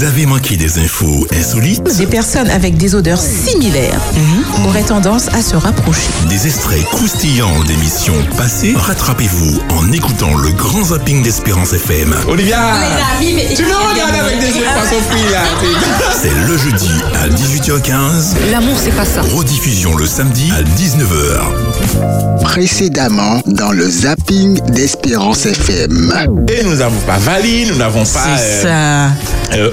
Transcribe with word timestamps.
Vous 0.00 0.06
avez 0.06 0.24
manqué 0.24 0.56
des 0.56 0.78
infos 0.78 1.26
insolites 1.30 1.82
Des 1.98 2.06
personnes 2.06 2.48
avec 2.48 2.78
des 2.78 2.94
odeurs 2.94 3.20
similaires 3.20 4.00
auraient 4.66 4.82
tendance 4.82 5.28
à 5.28 5.42
se 5.42 5.56
rapprocher. 5.56 6.08
Des 6.30 6.46
extraits 6.46 6.82
croustillants 6.86 7.62
d'émissions 7.64 8.14
passées 8.38 8.72
Rattrapez-vous 8.74 9.60
en 9.68 9.92
écoutant 9.92 10.34
le 10.38 10.52
grand 10.52 10.84
zapping 10.84 11.22
d'Espérance 11.22 11.74
FM. 11.74 12.14
Olivia 12.28 12.78
Tu 13.54 13.62
me 13.62 13.90
regardes 13.90 14.14
avec 14.14 14.40
des 14.40 14.58
yeux 14.58 14.64
poisson 14.74 14.96
frit 15.10 15.32
là 15.32 15.42
C'est 16.18 16.32
le 16.48 16.56
jeudi 16.56 16.90
à 17.22 17.28
18h15. 17.28 18.50
L'amour, 18.50 18.76
c'est 18.82 18.96
pas 18.96 19.04
ça. 19.04 19.20
Rediffusion 19.20 19.94
le 19.96 20.06
samedi 20.06 20.50
à 20.56 20.62
19h. 20.62 22.40
Précédemment 22.42 23.42
dans 23.44 23.72
le 23.72 23.86
zapping 23.88 24.58
d'Espérance 24.72 25.44
FM. 25.44 26.10
Et 26.48 26.64
nous 26.64 26.76
n'avons 26.76 27.00
pas 27.06 27.18
Vali, 27.18 27.66
nous 27.66 27.76
n'avons 27.76 28.04
pas 28.06 28.38
C'est 28.38 28.66
euh, 28.66 29.08
ça. 29.10 29.56
euh, 29.56 29.70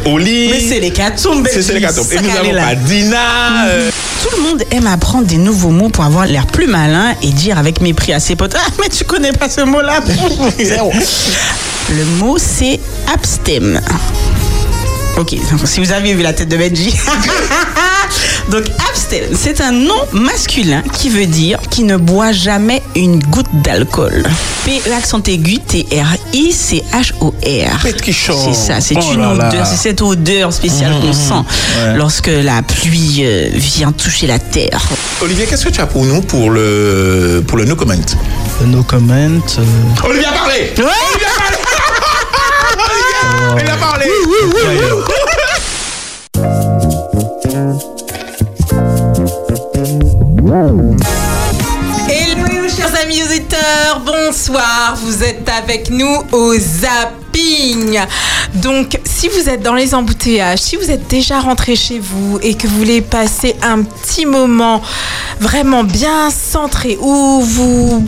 Mais 0.52 0.60
c'est 0.60 0.80
les 0.80 0.92
catombes. 0.92 1.48
C'est 1.52 1.62
les. 1.74 1.82
Et 2.14 2.16
nous 2.22 2.28
n'avons 2.36 2.50
pas 2.66 2.76
Dina. 2.76 3.68
euh, 3.68 3.90
Tout 4.24 4.36
le 4.38 4.44
monde 4.44 4.64
aime 4.72 4.88
apprendre 4.88 5.26
des 5.26 5.38
nouveaux 5.38 5.70
mots 5.72 5.90
pour 5.90 6.04
avoir 6.04 6.26
l'air 6.26 6.46
plus 6.48 6.68
malin 6.68 7.16
et 7.22 7.30
dire 7.30 7.58
avec 7.58 7.82
mépris 7.82 8.14
à 8.14 8.20
ses 8.20 8.36
potes 8.36 8.56
Ah, 8.58 8.70
mais 8.82 8.90
tu 8.90 9.04
connais 9.06 9.32
pas 9.32 9.50
ce 9.50 9.62
mot-là. 9.62 10.00
Le 11.90 12.04
mot, 12.20 12.38
c'est 12.38 12.80
abstem. 13.14 13.80
Ok, 15.18 15.36
si 15.66 15.80
vous 15.80 15.92
avez 15.92 16.14
vu 16.14 16.22
la 16.22 16.32
tête 16.34 16.48
de 16.50 16.58
Benji. 16.58 16.94
Donc, 18.52 18.64
abstem, 18.90 19.24
c'est 19.36 19.60
un 19.62 19.72
nom 19.72 20.00
masculin 20.14 20.84
qui 20.94 21.10
veut 21.10 21.26
dire 21.26 21.60
qui 21.72 21.84
ne 21.84 21.98
boit 21.98 22.32
jamais 22.32 22.82
une 22.96 23.20
goutte 23.24 23.48
d'alcool. 23.64 24.24
P, 24.66 24.80
l'accent 24.90 25.22
aigu, 25.24 25.58
T-R-I, 25.60 26.54
c'est 26.54 26.84
ça, 28.54 28.80
c'est 28.80 28.96
Oh 28.98 29.14
une 29.14 29.20
là 29.22 29.34
là. 29.34 29.48
odeur, 29.50 29.66
c'est 29.66 29.76
cette 29.76 30.02
odeur 30.02 30.54
spéciale 30.54 30.94
qu'on 31.02 31.14
sent 31.14 31.44
lorsque 31.96 32.28
la 32.28 32.62
pluie 32.62 33.22
euh, 33.26 33.50
vient 33.54 33.92
toucher 33.92 34.28
la 34.28 34.40
terre. 34.40 34.82
Olivier, 35.22 35.46
qu'est-ce 35.46 35.66
que 35.66 35.70
tu 35.72 35.82
as 35.82 35.88
pour 35.88 36.06
nous 36.06 36.22
pour 36.22 36.52
le, 36.52 37.44
pour 37.48 37.58
le 37.58 37.66
no 37.66 37.76
comment? 37.76 37.94
No 38.66 38.84
comment. 38.84 39.14
euh, 39.14 40.06
Olivia, 40.06 40.30
parlez 40.32 40.72
Olivia, 40.78 40.86
parlez 41.38 41.58
Olivia, 41.58 41.67
il 43.60 43.70
a 43.70 43.78
parlé. 43.78 44.06
Hello 52.10 52.70
chers 52.70 52.96
amis 53.04 53.24
auditeurs, 53.24 54.02
bonsoir, 54.06 54.96
vous 55.04 55.24
êtes 55.24 55.48
avec 55.50 55.90
nous 55.90 56.24
au 56.32 56.54
Donc 58.56 59.00
si 59.06 59.28
vous 59.28 59.50
êtes 59.50 59.62
dans 59.62 59.74
les 59.74 59.94
embouteillages, 59.94 60.60
si 60.60 60.76
vous 60.76 60.90
êtes 60.90 61.08
déjà 61.08 61.40
rentré 61.40 61.76
chez 61.76 62.00
vous 62.00 62.40
et 62.42 62.56
que 62.56 62.68
vous 62.68 62.78
voulez 62.78 63.02
passer 63.02 63.56
un 63.62 63.84
petit 63.84 64.26
moment 64.26 64.82
vraiment 65.40 65.84
bien 65.84 66.30
centré 66.30 66.98
où 67.00 67.42
vous 67.42 68.06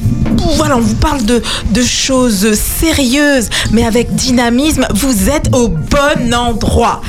voilà, 0.55 0.77
on 0.77 0.81
vous 0.81 0.95
parle 0.95 1.23
de, 1.25 1.41
de 1.71 1.81
choses 1.81 2.53
sérieuses 2.53 3.49
mais 3.71 3.85
avec 3.85 4.13
dynamisme, 4.15 4.87
vous 4.93 5.29
êtes 5.29 5.53
au 5.53 5.67
bon 5.67 6.33
endroit. 6.33 7.01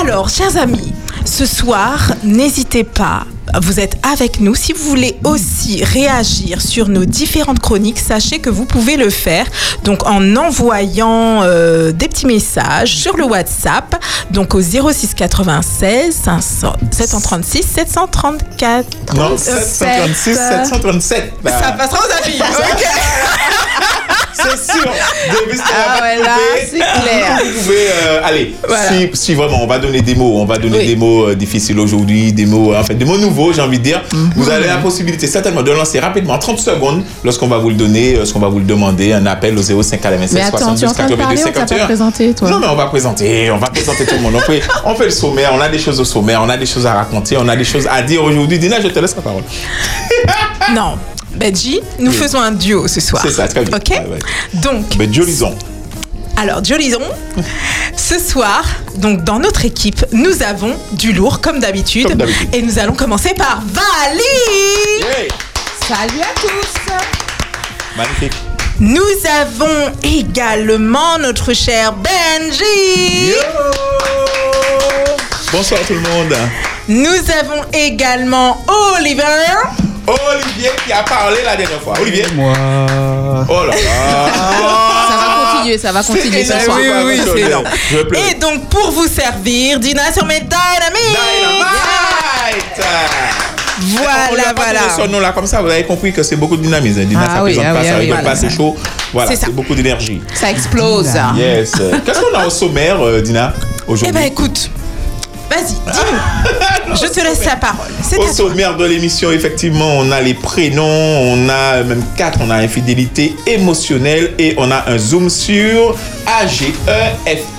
Alors 0.00 0.28
chers 0.28 0.56
amis, 0.56 0.92
ce 1.24 1.46
soir, 1.46 2.12
n'hésitez 2.24 2.84
pas 2.84 3.24
vous 3.62 3.80
êtes 3.80 3.96
avec 4.12 4.40
nous. 4.40 4.54
Si 4.54 4.72
vous 4.72 4.84
voulez 4.84 5.16
aussi 5.24 5.82
réagir 5.84 6.60
sur 6.60 6.88
nos 6.88 7.04
différentes 7.04 7.60
chroniques, 7.60 7.98
sachez 7.98 8.38
que 8.38 8.50
vous 8.50 8.64
pouvez 8.64 8.96
le 8.96 9.10
faire 9.10 9.46
donc 9.84 10.06
en 10.06 10.36
envoyant 10.36 11.42
euh, 11.42 11.92
des 11.92 12.08
petits 12.08 12.26
messages 12.26 12.96
sur 12.96 13.16
le 13.16 13.24
WhatsApp 13.24 14.02
donc 14.30 14.54
au 14.54 14.60
06 14.60 15.14
96 15.14 16.14
500 16.24 16.72
736 16.90 17.62
734. 17.62 19.14
Non, 19.16 19.36
736, 19.36 20.34
737. 20.34 21.32
Bah, 21.42 21.50
Ça 21.62 21.72
passera 21.72 21.98
aux 22.00 22.24
amis. 22.26 22.38
Ok. 22.40 22.84
C'est 24.32 24.72
sûr. 24.72 24.90
Depuis 25.30 25.58
Ah 25.66 26.00
ouais, 26.02 26.22
là, 26.22 26.36
c'est 26.64 26.78
clair. 26.78 27.38
Vous 27.44 27.60
pouvez, 27.62 27.88
euh, 27.90 28.20
allez, 28.24 28.54
Voilà. 28.66 28.88
si, 28.88 29.10
si 29.12 29.34
vraiment 29.34 29.62
on 29.62 29.66
va 29.66 29.78
donner 29.78 30.00
des 30.00 30.14
mots, 30.14 30.38
on 30.40 30.46
va 30.46 30.56
donner 30.56 30.78
Oui. 30.78 30.86
des 30.86 30.96
mots 30.96 31.28
euh, 31.28 31.34
difficiles 31.34 31.78
aujourd'hui, 31.78 32.32
des 32.32 32.46
mots, 32.46 32.74
en 32.74 32.82
fait, 32.84 32.94
des 32.94 33.04
mots 33.04 33.18
nouveaux, 33.18 33.39
j'ai 33.52 33.60
envie 33.62 33.78
de 33.78 33.84
dire. 33.84 34.02
Mhm. 34.12 34.30
Vous 34.36 34.48
avez 34.50 34.66
la 34.66 34.76
possibilité 34.78 35.26
certainement 35.26 35.62
de 35.62 35.70
lancer 35.70 35.98
rapidement, 36.00 36.34
en 36.34 36.38
30 36.38 36.58
secondes, 36.58 37.02
lorsqu'on 37.24 37.48
va 37.48 37.58
vous 37.58 37.70
le 37.70 37.74
donner, 37.76 38.16
lorsqu'on 38.16 38.38
va 38.40 38.48
vous 38.48 38.58
le 38.58 38.64
demander, 38.64 39.12
un 39.12 39.26
appel 39.26 39.56
au 39.58 39.62
05 39.62 40.04
à 40.04 40.10
la 40.10 40.16
27 40.18 40.34
Mais 40.34 40.42
attends, 40.42 40.74
tu 40.74 40.84
es 40.84 40.86
en 40.86 40.92
72 40.92 40.92
train 40.92 41.04
de 41.04 41.14
82 41.14 41.22
parler, 41.24 41.40
on 41.42 41.44
t'a 41.46 41.52
pas 41.52 41.66
51. 41.66 41.84
présenté, 41.86 42.34
toi. 42.34 42.50
Non, 42.50 42.58
mais 42.60 42.66
on 42.68 42.76
va 42.76 42.86
présenter, 42.86 43.50
on 43.50 43.58
va 43.58 43.68
présenter 43.68 44.06
tout 44.06 44.14
le 44.16 44.20
monde. 44.20 44.34
On 44.36 44.40
fait, 44.40 44.62
on 44.84 44.94
fait 44.94 45.04
le 45.06 45.10
sommaire, 45.10 45.52
on 45.54 45.60
a 45.60 45.68
des 45.68 45.78
choses 45.78 46.00
au 46.00 46.04
sommaire, 46.04 46.40
on 46.42 46.48
a 46.48 46.56
des 46.56 46.66
choses 46.66 46.86
à 46.86 46.94
raconter, 46.94 47.36
on 47.38 47.48
a 47.48 47.56
des 47.56 47.64
choses 47.64 47.86
à 47.90 48.02
dire 48.02 48.22
aujourd'hui. 48.22 48.58
Dina, 48.58 48.80
je 48.80 48.88
te 48.88 48.98
laisse 48.98 49.16
la 49.16 49.22
parole. 49.22 49.42
Non. 50.74 50.96
Benji, 51.34 51.80
nous 51.98 52.10
faisons 52.12 52.40
un 52.40 52.50
duo 52.52 52.88
ce 52.88 53.00
soir. 53.00 53.22
C'est 53.24 53.32
ça, 53.32 53.46
très 53.48 53.64
bien. 53.64 53.76
Ok. 53.76 53.88
Ouais, 53.90 53.98
ouais. 53.98 54.18
Donc, 54.60 54.84
Mais 54.98 55.08
Jolison. 55.12 55.54
Alors, 56.36 56.64
Jolison, 56.64 57.02
ce 57.96 58.18
soir, 58.18 58.64
donc 58.96 59.24
dans 59.24 59.38
notre 59.38 59.64
équipe, 59.64 60.04
nous 60.12 60.42
avons 60.42 60.74
du 60.92 61.12
lourd 61.12 61.40
comme 61.40 61.60
d'habitude. 61.60 62.16
Et 62.52 62.62
nous 62.62 62.78
allons 62.78 62.94
commencer 62.94 63.34
par 63.34 63.60
Vali. 63.66 64.20
Hey, 65.18 65.28
Salut 65.86 66.20
à 66.22 66.40
tous 66.40 66.92
magnifique. 67.96 68.32
Nous 68.78 69.02
avons 69.40 69.92
également 70.02 71.18
notre 71.18 71.52
cher 71.52 71.92
Benji. 71.92 73.34
Bonsoir 75.52 75.80
tout 75.86 75.94
le 75.94 76.00
monde. 76.00 76.34
Nous 76.88 77.30
avons 77.40 77.62
également 77.72 78.64
Oliver. 78.96 79.24
Olivier 80.06 80.70
qui 80.84 80.92
a 80.92 81.02
parlé 81.02 81.38
la 81.44 81.56
dernière 81.56 81.80
fois. 81.82 81.94
Olivier. 82.00 82.24
Moi. 82.34 82.52
Oh 83.48 83.64
là 83.66 83.74
là. 83.74 84.32
Ça 85.08 85.16
va 85.16 85.39
continuer, 85.60 85.78
ça 85.78 85.92
va 85.92 86.02
continuer 86.02 86.44
ce 86.44 86.58
soir. 86.60 86.78
Oui, 86.80 86.86
oui, 86.88 87.02
oui, 87.18 87.20
c'est 87.34 87.40
énorme. 87.40 87.64
Et 88.30 88.34
donc, 88.34 88.68
pour 88.68 88.90
vous 88.90 89.06
servir, 89.06 89.78
Dina 89.78 90.12
sur 90.12 90.24
mes. 90.26 90.40
Dynamite. 90.40 90.56
On 93.82 93.96
Voilà, 93.96 94.52
pas 94.54 94.62
voilà. 94.64 94.80
donné 94.80 94.92
son 94.96 95.06
nom 95.08 95.20
là 95.20 95.32
comme 95.32 95.46
ça, 95.46 95.62
vous 95.62 95.68
avez 95.70 95.84
compris 95.84 96.12
que 96.12 96.22
c'est 96.22 96.36
beaucoup 96.36 96.56
de 96.56 96.62
dynamisme. 96.62 97.04
Dina, 97.04 97.20
Ah 97.26 97.36
ça 97.36 97.42
oui, 97.44 97.54
présente 97.54 97.64
ah 97.70 97.74
pas, 97.74 97.80
oui, 97.80 97.86
ça 97.86 97.92
ah 97.92 97.94
oui, 97.96 98.00
rigole 98.02 98.18
voilà. 98.20 98.30
pas, 98.30 98.36
c'est 98.36 98.50
chaud. 98.50 98.76
Voilà, 99.12 99.36
C'est 99.36 99.50
beaucoup 99.54 99.74
d'énergie. 99.74 100.20
Ça 100.34 100.50
explose. 100.50 101.10
Yes. 101.36 101.72
Qu'est-ce 102.04 102.20
qu'on 102.20 102.38
a 102.38 102.46
au 102.46 102.50
sommaire, 102.50 103.00
euh, 103.02 103.20
Dina, 103.22 103.54
Eh 103.56 103.90
aujourd'hui? 103.90 104.12
ben, 104.12 104.24
écoute, 104.24 104.70
vas-y, 105.50 105.74
dis-nous. 105.92 106.94
Je 107.00 107.06
te 107.06 107.20
laisse 107.20 107.44
la 107.44 107.56
parole. 107.56 107.88
C'est 108.02 108.18
Au 108.18 108.22
à 108.22 108.26
toi. 108.26 108.34
sommaire 108.34 108.76
de 108.76 108.84
l'émission, 108.84 109.30
effectivement, 109.30 109.98
on 109.98 110.10
a 110.10 110.20
les 110.20 110.34
prénoms, 110.34 110.84
on 110.84 111.48
a 111.48 111.82
même 111.82 112.04
quatre, 112.16 112.38
on 112.42 112.50
a 112.50 112.56
infidélité 112.56 113.34
émotionnelle 113.46 114.32
et 114.38 114.54
on 114.58 114.70
a 114.70 114.84
un 114.88 114.98
zoom 114.98 115.28
sur 115.30 115.96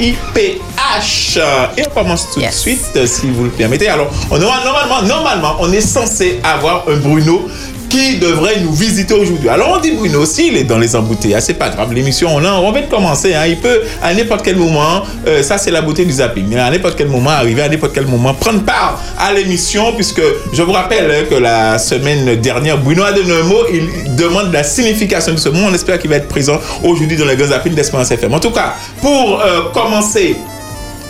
A-G-E-F-I-P-H. 0.02 1.40
Et 1.78 1.84
on 1.88 1.90
commence 1.90 2.28
tout 2.34 2.40
de 2.42 2.46
suite, 2.52 3.06
si 3.06 3.30
vous 3.30 3.46
le 3.46 3.50
permettez. 3.50 3.88
Alors, 3.90 4.10
on 4.30 4.42
aura 4.42 4.64
normalement, 4.64 5.02
normalement, 5.04 5.56
on 5.60 5.72
est 5.72 5.82
censé 5.82 6.40
avoir 6.44 6.86
un 6.90 6.96
Bruno 6.98 7.48
qui 7.92 8.16
devrait 8.20 8.62
nous 8.62 8.72
visiter 8.72 9.14
aujourd'hui. 9.14 9.50
Alors 9.50 9.76
on 9.76 9.82
dit 9.82 9.92
Bruno, 9.92 10.26
s'il 10.26 10.56
est 10.56 10.64
dans 10.64 10.78
les 10.78 10.96
embouteillages, 10.96 11.44
c'est 11.44 11.56
pas 11.56 11.68
grave, 11.70 11.92
l'émission, 11.94 12.30
on, 12.34 12.44
a, 12.46 12.54
on 12.54 12.72
vient 12.72 12.84
de 12.84 12.88
commencer, 12.88 13.34
hein, 13.34 13.46
il 13.46 13.58
peut 13.58 13.82
à 14.02 14.14
n'importe 14.14 14.46
quel 14.46 14.56
moment, 14.56 15.04
euh, 15.28 15.44
ça 15.44 15.58
c'est 15.58 15.72
la 15.72 15.82
beauté 15.82 16.06
du 16.06 16.14
zapping, 16.14 16.46
mais 16.48 16.58
à 16.58 16.72
n'importe 16.72 16.96
quel 16.98 17.10
moment, 17.10 17.32
arriver 17.32 17.62
à 17.64 17.68
n'importe 17.68 17.94
quel 17.94 18.08
moment, 18.08 18.34
prendre 18.34 18.64
part 18.64 19.02
à 19.20 19.34
l'émission, 19.34 19.92
puisque 19.94 20.22
je 20.54 20.62
vous 20.64 20.72
rappelle 20.72 21.12
hein, 21.12 21.26
que 21.30 21.36
la 21.36 21.78
semaine 21.80 22.40
dernière, 22.40 22.78
Bruno 22.78 23.04
a 23.04 23.12
donné 23.12 23.34
un 23.34 23.44
mot, 23.44 23.64
il 23.70 24.16
demande 24.16 24.54
la 24.54 24.64
signification 24.64 25.34
de 25.34 25.40
ce 25.40 25.50
mot, 25.50 25.60
on 25.70 25.74
espère 25.74 26.00
qu'il 26.00 26.10
va 26.10 26.16
être 26.16 26.30
présent 26.30 26.62
aujourd'hui 26.84 27.18
dans 27.18 27.26
le 27.26 27.36
grand 27.36 27.48
zapping 27.48 27.74
d'Espérance 27.74 28.10
FM. 28.10 28.34
En 28.34 28.40
tout 28.40 28.52
cas, 28.52 28.76
pour 29.02 29.42
euh, 29.42 29.64
commencer, 29.74 30.38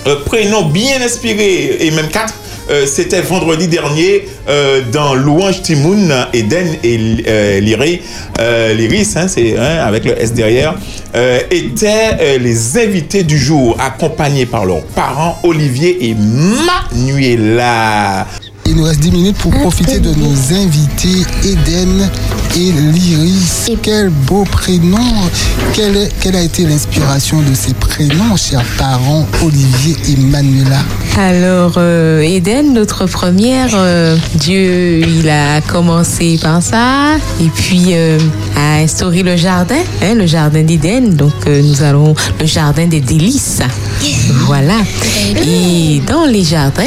euh, 0.08 0.16
prénom 0.25 0.63
bien 0.63 1.00
inspiré 1.00 1.78
et 1.80 1.92
même 1.92 2.07
quatre. 2.07 2.33
Euh, 2.71 2.85
C'était 2.85 3.21
vendredi 3.21 3.68
dernier 3.68 4.27
euh, 4.47 4.81
dans 4.94 5.13
Louange 5.13 5.62
Timoun, 5.62 6.13
Eden 6.33 6.68
et 6.83 6.97
euh, 7.27 7.59
Lyri- 7.59 8.00
euh, 8.39 8.73
Lyris, 8.73 9.13
hein, 9.18 9.27
avec 9.85 10.06
le 10.06 10.18
S 10.19 10.31
derrière, 10.33 10.75
euh, 11.15 11.39
étaient 11.51 12.18
euh, 12.21 12.38
les 12.38 12.77
invités 12.77 13.23
du 13.23 13.38
jour, 13.38 13.75
accompagnés 13.79 14.45
par 14.45 14.65
leurs 14.65 14.83
parents 14.83 15.38
Olivier 15.44 16.09
et 16.09 16.15
Manuela. 16.15 18.25
Il 18.65 18.75
nous 18.77 18.83
reste 18.85 19.01
10 19.01 19.12
minutes 19.12 19.38
pour 19.38 19.51
profiter 19.51 20.00
de 20.00 20.12
nos 20.13 20.53
invités 20.56 21.25
Eden 21.44 22.09
et 22.56 22.71
l'Iris. 22.71 23.71
Quel 23.81 24.09
beau 24.09 24.44
prénom. 24.44 24.98
Quelle, 25.74 25.95
est- 25.98 26.12
quelle 26.19 26.36
a 26.36 26.42
été 26.42 26.63
l'inspiration 26.65 27.39
de 27.42 27.53
ces 27.56 27.74
prénoms, 27.74 28.36
chers 28.36 28.63
parents 28.77 29.25
Olivier 29.44 29.95
et 30.09 30.18
Manuela 30.18 30.80
Alors, 31.18 31.74
euh, 31.77 32.19
Éden, 32.21 32.74
notre 32.74 33.06
première, 33.06 33.69
euh, 33.74 34.18
Dieu, 34.36 35.00
il 35.07 35.30
a 35.30 35.62
commencé 35.62 36.38
par 36.42 36.62
ça, 36.62 37.15
et 37.39 37.48
puis 37.56 37.94
euh, 37.94 38.18
a 38.57 38.75
instauré 38.81 39.24
le 39.24 39.36
jardin, 39.38 39.75
hein, 40.04 40.15
le 40.15 40.25
jardin 40.25 40.63
d'Éden. 40.63 41.15
Donc, 41.15 41.33
euh, 41.47 41.62
nous 41.62 41.81
allons 41.83 42.13
le 42.39 42.45
jardin 42.45 42.88
des 42.88 43.00
délices. 43.01 43.62
Voilà. 44.45 44.77
Et 45.45 46.01
dans 46.07 46.25
les 46.25 46.44
jardins, 46.44 46.83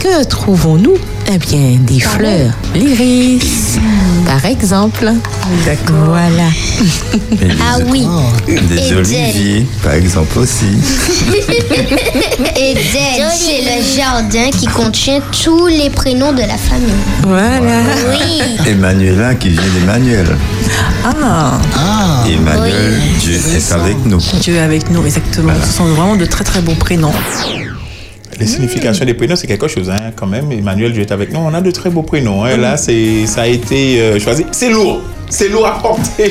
que 0.00 0.24
trouvons-nous? 0.24 0.96
Eh 1.28 1.38
bien, 1.38 1.78
des 1.80 1.98
fleurs, 1.98 2.52
l'iris, 2.74 3.78
par 4.24 4.44
exemple. 4.44 5.10
D'accord. 5.64 6.06
Voilà. 6.06 6.50
Ah 7.60 7.78
oui. 7.90 8.06
Des 8.46 8.92
oliviers, 8.92 9.66
par 9.82 9.94
exemple 9.94 10.38
aussi. 10.38 10.66
Eden, 12.56 13.28
c'est 13.34 13.60
le 13.60 13.96
jardin 13.96 14.50
qui 14.56 14.66
contient 14.66 15.20
tous 15.42 15.66
les 15.66 15.90
prénoms 15.90 16.32
de 16.32 16.42
la 16.42 16.56
famille. 16.56 16.90
Voilà. 17.22 17.80
Oui. 18.12 18.42
Emmanuela 18.70 19.34
qui 19.34 19.48
vient 19.50 19.62
d'Emmanuel. 19.80 20.36
Ah, 21.04 21.58
Emmanuel, 22.28 23.00
Dieu 23.20 23.34
est 23.34 23.72
avec 23.72 24.04
nous. 24.06 24.20
Dieu 24.40 24.54
est 24.54 24.60
avec 24.60 24.90
nous, 24.90 25.04
exactement. 25.04 25.52
Ce 25.64 25.72
sont 25.72 25.86
vraiment 25.86 26.16
de 26.16 26.24
très 26.26 26.44
très 26.44 26.60
beaux 26.60 26.74
prénoms. 26.74 27.12
Les 28.38 28.46
significations 28.46 29.04
des 29.06 29.14
prénoms, 29.14 29.36
c'est 29.36 29.46
quelque 29.46 29.66
chose, 29.68 29.88
hein, 29.90 30.12
quand 30.14 30.26
même. 30.26 30.52
Emmanuel, 30.52 30.92
Dieu 30.92 31.02
est 31.02 31.12
avec 31.12 31.32
nous. 31.32 31.40
On 31.40 31.54
a 31.54 31.60
de 31.60 31.70
très 31.70 31.88
beaux 31.90 32.02
prénoms. 32.02 32.44
hein. 32.44 32.56
Là, 32.56 32.76
c'est, 32.76 33.26
ça 33.26 33.42
a 33.42 33.46
été 33.46 34.00
euh, 34.00 34.18
choisi. 34.18 34.44
C'est 34.52 34.70
lourd. 34.70 35.00
C'est 35.30 35.48
lourd 35.48 35.66
à 35.66 35.80
porter. 35.80 36.30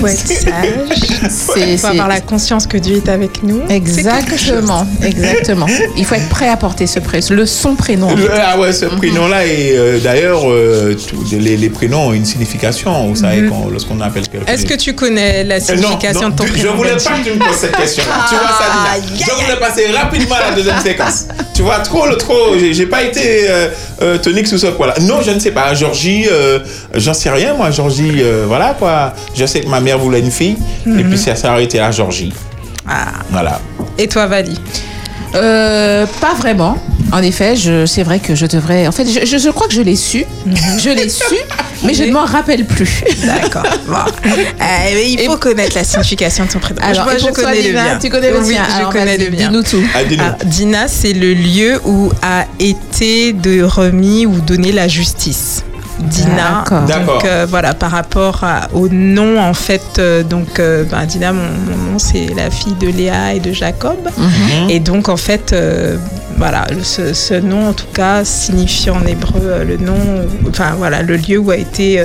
Faut 0.00 0.06
être 0.06 0.26
sage. 0.28 1.30
C'est- 1.30 1.76
Faut 1.78 1.86
avoir 1.88 2.08
la 2.08 2.20
conscience 2.20 2.66
que 2.66 2.76
Dieu 2.76 2.96
est 2.96 3.08
avec 3.08 3.42
nous. 3.42 3.62
Exactement, 3.68 4.86
exactement. 5.04 5.66
Il 5.96 6.04
faut 6.04 6.14
être 6.14 6.28
prêt 6.28 6.48
à 6.48 6.56
porter 6.56 6.86
ce 6.86 7.00
pré- 7.00 7.20
le 7.30 7.46
son 7.46 7.74
prénom. 7.74 8.14
Le- 8.14 8.30
ah 8.32 8.58
ouais, 8.58 8.72
ce 8.72 8.86
prénom-là, 8.86 9.44
et 9.46 9.72
euh, 9.76 9.98
d'ailleurs, 9.98 10.42
euh, 10.50 10.94
les, 11.32 11.56
les 11.56 11.68
prénoms 11.70 12.08
ont 12.08 12.12
une 12.12 12.24
signification. 12.24 13.08
Vous 13.08 13.16
savez, 13.16 13.42
Mhm. 13.42 13.70
lorsqu'on 13.72 14.00
appelle 14.00 14.28
quelqu'un. 14.28 14.52
Est-ce 14.52 14.66
que 14.66 14.74
tu 14.74 14.94
connais 14.94 15.44
la 15.44 15.56
Euh, 15.56 15.58
non, 15.58 15.64
signification 15.64 16.20
non, 16.22 16.28
de 16.30 16.34
ton 16.36 16.46
je 16.46 16.52
prénom 16.52 16.74
voulais 16.76 16.90
Benji 16.92 17.04
pas 17.04 17.18
que 17.18 17.24
tu 17.24 17.34
me 17.34 17.38
poses 17.44 17.56
cette 17.56 17.76
question. 17.76 18.02
tu 18.28 18.34
vois 18.34 18.48
ça, 18.48 19.00
Dina 19.00 19.24
Je 19.26 19.44
voulais 19.44 19.58
passer 19.60 19.86
rapidement 19.88 20.36
à 20.36 20.50
la 20.50 20.56
deuxième 20.56 20.80
séquence. 20.80 21.24
Tu 21.54 21.62
vois, 21.62 21.78
trop, 21.80 22.06
le 22.06 22.16
trop. 22.16 22.56
J'ai 22.70 22.86
pas 22.86 23.02
été 23.02 23.48
euh, 23.48 23.68
euh, 24.02 24.18
tonique 24.18 24.46
sous 24.46 24.58
ce 24.58 24.68
point-là. 24.68 24.94
Non, 25.02 25.20
je 25.22 25.30
ne 25.32 25.40
sais 25.40 25.50
pas. 25.50 25.74
Georgie, 25.74 26.26
euh, 26.30 26.60
j'en 26.94 27.14
sais 27.14 27.30
rien, 27.30 27.54
moi. 27.54 27.70
Georgie, 27.70 28.18
euh, 28.20 28.44
voilà 28.46 28.74
quoi. 28.78 29.12
Je 29.34 29.44
sais 29.44 29.60
que 29.60 29.68
ma 29.68 29.80
mère 29.88 29.98
voulait 29.98 30.20
une 30.20 30.30
fille. 30.30 30.56
Et 30.86 30.90
Mhm. 30.90 31.08
puis 31.08 31.18
ça 31.18 31.34
s'est 31.34 31.46
arrêté 31.46 31.80
à 31.80 31.90
Georgie. 31.90 32.32
Ah. 32.86 33.06
Voilà. 33.30 33.60
Et 33.98 34.06
toi, 34.08 34.26
Vali? 34.26 34.58
Euh, 35.34 36.06
pas 36.20 36.34
vraiment. 36.34 36.76
En 37.12 37.22
effet, 37.22 37.54
je, 37.56 37.86
c'est 37.86 38.02
vrai 38.02 38.18
que 38.18 38.34
je 38.34 38.46
devrais. 38.46 38.86
En 38.86 38.92
fait, 38.92 39.06
je, 39.06 39.24
je- 39.26 39.38
je 39.38 39.48
crois 39.50 39.66
que 39.66 39.74
je 39.74 39.80
l'ai 39.82 39.96
su. 39.96 40.24
Je 40.78 40.90
l'ai 40.90 41.08
su, 41.08 41.22
mais 41.84 41.94
je 41.94 42.04
ne 42.04 42.12
m'en 42.12 42.24
rappelle 42.24 42.64
plus. 42.66 43.02
D'accord. 43.24 43.62
Bon. 43.86 43.94
Euh, 43.94 44.34
mais 44.94 45.10
il 45.12 45.18
faut 45.20 45.36
connaître 45.38 45.74
la 45.76 45.84
signification 45.84 46.44
de 46.46 46.50
son 46.50 46.58
prénom. 46.58 46.80
Alors, 46.82 47.04
Moi, 47.04 47.14
et 47.14 47.18
je 47.18 47.24
toi, 47.24 47.32
connais 47.32 47.62
le 47.62 47.70
bien. 47.72 47.98
tu 48.00 48.08
connais 48.10 48.30
le 48.30 48.40
Oui, 48.40 48.54
je 48.56 48.76
Alors, 48.78 48.92
connais 48.92 49.16
le 49.16 49.28
bien. 49.30 49.48
dis-nous 49.48 49.62
tout. 49.62 49.82
Ah, 49.94 50.04
dis-nous. 50.04 50.22
Alors, 50.22 50.36
Dina, 50.44 50.88
c'est 50.88 51.12
le 51.14 51.32
lieu 51.34 51.80
où 51.86 52.10
a 52.22 52.44
été 52.58 53.32
de 53.32 53.62
remis 53.62 54.26
ou 54.26 54.40
donné 54.40 54.72
la 54.72 54.88
justice. 54.88 55.62
Dina. 56.00 56.64
Donc 57.06 57.24
euh, 57.24 57.46
voilà, 57.48 57.74
par 57.74 57.90
rapport 57.90 58.44
à- 58.44 58.68
au 58.72 58.88
nom 58.88 59.40
en 59.40 59.54
fait, 59.54 59.82
euh, 59.98 60.22
donc 60.22 60.58
euh, 60.60 60.84
ben, 60.90 61.04
Dina, 61.06 61.32
mon, 61.32 61.42
mon 61.42 61.92
nom 61.92 61.98
c'est 61.98 62.28
la 62.36 62.50
fille 62.50 62.74
de 62.80 62.88
Léa 62.88 63.34
et 63.34 63.40
de 63.40 63.52
Jacob. 63.52 63.96
Mhm. 64.16 64.70
Et 64.70 64.80
donc 64.80 65.08
en 65.08 65.16
fait, 65.16 65.52
euh, 65.52 65.96
voilà, 66.36 66.66
ce, 66.82 67.12
ce 67.14 67.34
nom 67.34 67.68
en 67.68 67.72
tout 67.72 67.86
cas 67.92 68.24
signifie 68.24 68.90
en 68.90 69.04
hébreu 69.04 69.40
euh, 69.44 69.64
le 69.64 69.76
nom, 69.76 69.96
enfin 70.48 70.72
voilà, 70.78 71.02
le 71.02 71.16
lieu 71.16 71.38
où 71.38 71.50
a 71.50 71.56
été 71.56 71.98
euh, 71.98 72.04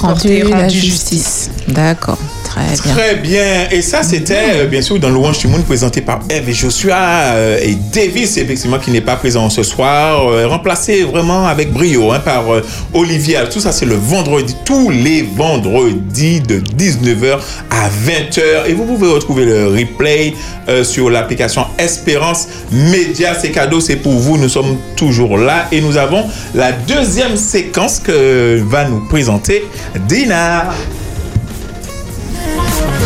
porté, 0.00 0.42
Rendu 0.42 0.50
la 0.50 0.56
rendu 0.62 0.78
justice. 0.78 1.50
D'accord. 1.68 2.18
Très 2.54 3.16
bien. 3.16 3.68
Et 3.70 3.82
ça, 3.82 4.02
c'était 4.02 4.54
euh, 4.54 4.66
bien 4.66 4.82
sûr 4.82 4.98
dans 4.98 5.10
Louange 5.10 5.38
du 5.38 5.48
Monde 5.48 5.64
présenté 5.64 6.00
par 6.00 6.20
Eve 6.28 6.48
et 6.48 6.52
Joshua 6.52 6.96
euh, 6.96 7.58
et 7.62 7.76
Davis, 7.92 8.36
effectivement, 8.36 8.78
qui 8.78 8.90
n'est 8.90 9.00
pas 9.00 9.16
présent 9.16 9.48
ce 9.50 9.62
soir, 9.62 10.28
euh, 10.28 10.46
remplacé 10.48 11.04
vraiment 11.04 11.46
avec 11.46 11.72
brio 11.72 12.12
hein, 12.12 12.20
par 12.20 12.44
Olivier. 12.92 13.38
Tout 13.50 13.60
ça, 13.60 13.72
c'est 13.72 13.86
le 13.86 13.94
vendredi, 13.94 14.56
tous 14.64 14.90
les 14.90 15.22
vendredis 15.22 16.40
de 16.40 16.58
19h 16.58 17.38
à 17.70 17.88
20h. 17.88 18.68
Et 18.68 18.74
vous 18.74 18.84
pouvez 18.84 19.08
retrouver 19.08 19.44
le 19.44 19.68
replay 19.68 20.34
sur 20.82 21.10
l'application 21.10 21.66
Espérance 21.78 22.48
Média. 22.70 23.34
C'est 23.34 23.50
cadeau, 23.50 23.80
c'est 23.80 23.96
pour 23.96 24.12
vous. 24.12 24.36
Nous 24.36 24.48
sommes 24.48 24.76
toujours 24.96 25.38
là 25.38 25.66
et 25.72 25.80
nous 25.80 25.96
avons 25.96 26.24
la 26.54 26.72
deuxième 26.72 27.36
séquence 27.36 27.98
que 27.98 28.62
va 28.68 28.84
nous 28.84 29.06
présenter 29.08 29.64
Dina. 30.08 30.70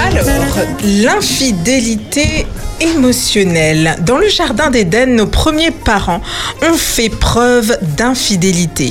Alors, 0.01 0.59
l'infidélité 0.85 2.47
émotionnelle. 2.81 3.97
Dans 4.07 4.19
le 4.19 4.29
jardin 4.29 4.71
d'Éden, 4.71 5.17
nos 5.17 5.27
premiers 5.27 5.71
parents 5.71 6.21
ont 6.63 6.77
fait 6.77 7.09
preuve 7.09 7.77
d'infidélité. 7.97 8.91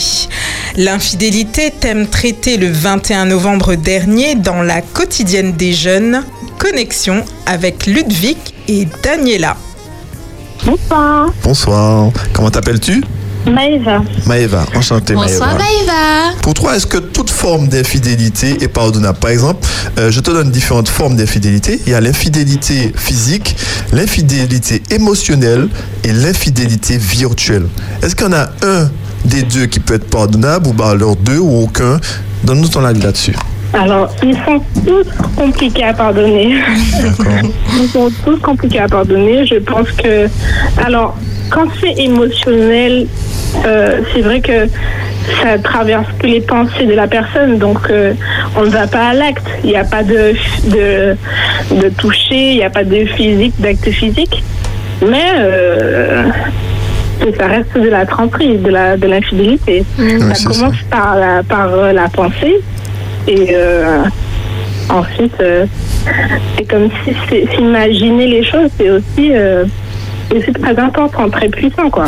L'infidélité, 0.75 1.71
thème 1.79 2.07
traité 2.07 2.57
le 2.57 2.71
21 2.71 3.25
novembre 3.25 3.75
dernier 3.75 4.35
dans 4.35 4.61
la 4.61 4.81
quotidienne 4.81 5.53
des 5.53 5.73
jeunes, 5.73 6.23
connexion 6.57 7.23
avec 7.45 7.85
Ludwig 7.85 8.37
et 8.67 8.87
Daniela. 9.03 9.55
Bonsoir, 10.65 11.31
Bonsoir. 11.43 12.11
Comment 12.33 12.49
t'appelles-tu? 12.49 13.03
Maëva. 13.45 14.01
Maëva. 14.25 14.65
Enchanté 14.75 15.13
Bonsoir 15.13 15.55
Maëva. 15.55 15.63
Maëva. 15.63 16.35
Pour 16.41 16.53
toi, 16.53 16.75
est-ce 16.75 16.87
que 16.87 16.97
toute 16.97 17.29
forme 17.29 17.67
d'infidélité 17.67 18.63
est 18.63 18.67
pardonnable? 18.67 19.17
Par 19.19 19.31
exemple, 19.31 19.67
euh, 19.97 20.11
je 20.11 20.19
te 20.19 20.31
donne 20.31 20.49
différentes 20.49 20.89
formes 20.89 21.15
d'infidélité. 21.15 21.79
Il 21.85 21.91
y 21.91 21.95
a 21.95 22.01
l'infidélité 22.01 22.91
physique, 22.95 23.55
l'infidélité 23.91 24.81
émotionnelle 24.91 25.67
et 26.03 26.13
l'infidélité 26.13 26.97
virtuelle. 26.97 27.67
Est-ce 28.01 28.15
qu'il 28.15 28.25
y 28.25 28.29
en 28.29 28.33
a 28.33 28.49
un 28.65 28.89
des 29.25 29.43
deux 29.43 29.65
qui 29.65 29.79
peut 29.79 29.95
être 29.95 30.09
pardonnable 30.09 30.67
ou 30.67 30.73
bah, 30.73 30.89
alors 30.91 31.15
deux 31.15 31.39
ou 31.39 31.63
aucun? 31.63 31.99
Donne-nous 32.43 32.69
ton 32.69 32.83
avis 32.83 33.01
là-dessus. 33.01 33.33
Alors, 33.73 34.09
ils 34.23 34.35
sont 34.45 34.61
tous 34.85 35.07
compliqués 35.35 35.83
à 35.83 35.93
pardonner. 35.93 36.55
ils 37.81 37.87
sont 37.89 38.11
tous 38.23 38.37
compliqués 38.37 38.79
à 38.79 38.87
pardonner. 38.87 39.45
Je 39.45 39.55
pense 39.55 39.91
que. 39.91 40.27
Alors, 40.85 41.17
quand 41.49 41.65
c'est 41.81 41.99
émotionnel, 42.03 43.07
euh, 43.65 44.01
c'est 44.13 44.21
vrai 44.21 44.41
que 44.41 44.67
ça 45.41 45.57
traverse 45.57 46.07
que 46.19 46.27
les 46.27 46.41
pensées 46.41 46.85
de 46.85 46.93
la 46.93 47.07
personne. 47.07 47.57
Donc, 47.57 47.79
euh, 47.89 48.13
on 48.55 48.61
ne 48.63 48.69
va 48.69 48.87
pas 48.87 49.09
à 49.09 49.13
l'acte. 49.13 49.45
Il 49.63 49.71
n'y 49.71 49.75
a 49.75 49.85
pas 49.85 50.03
de, 50.03 50.33
de, 50.69 51.15
de 51.81 51.89
toucher, 51.89 52.51
il 52.51 52.57
n'y 52.57 52.63
a 52.63 52.69
pas 52.69 52.83
de 52.83 53.05
physique, 53.05 53.53
d'acte 53.59 53.89
physique. 53.89 54.43
Mais. 55.01 55.31
euh, 55.37 56.23
ça 57.39 57.47
reste 57.47 57.77
de 57.77 57.87
la 57.87 58.05
tromperie, 58.05 58.57
de 58.57 58.69
la 58.69 58.97
de 58.97 59.07
l'infidélité. 59.07 59.85
ça 60.33 60.49
commence 60.49 60.75
par 60.89 61.15
la 61.15 61.41
par 61.43 61.69
la 61.93 62.09
pensée 62.09 62.59
et 63.27 63.49
euh, 63.51 64.03
ensuite 64.89 65.39
euh, 65.39 65.65
c'est 66.55 66.65
comme 66.65 66.89
si 67.03 67.15
s'imaginer 67.55 68.27
les 68.27 68.43
choses 68.43 68.69
c'est 68.77 68.89
aussi 68.89 69.31
euh, 69.33 69.65
très 70.61 70.77
important, 70.79 71.29
très 71.29 71.49
puissant 71.49 71.89
quoi. 71.89 72.05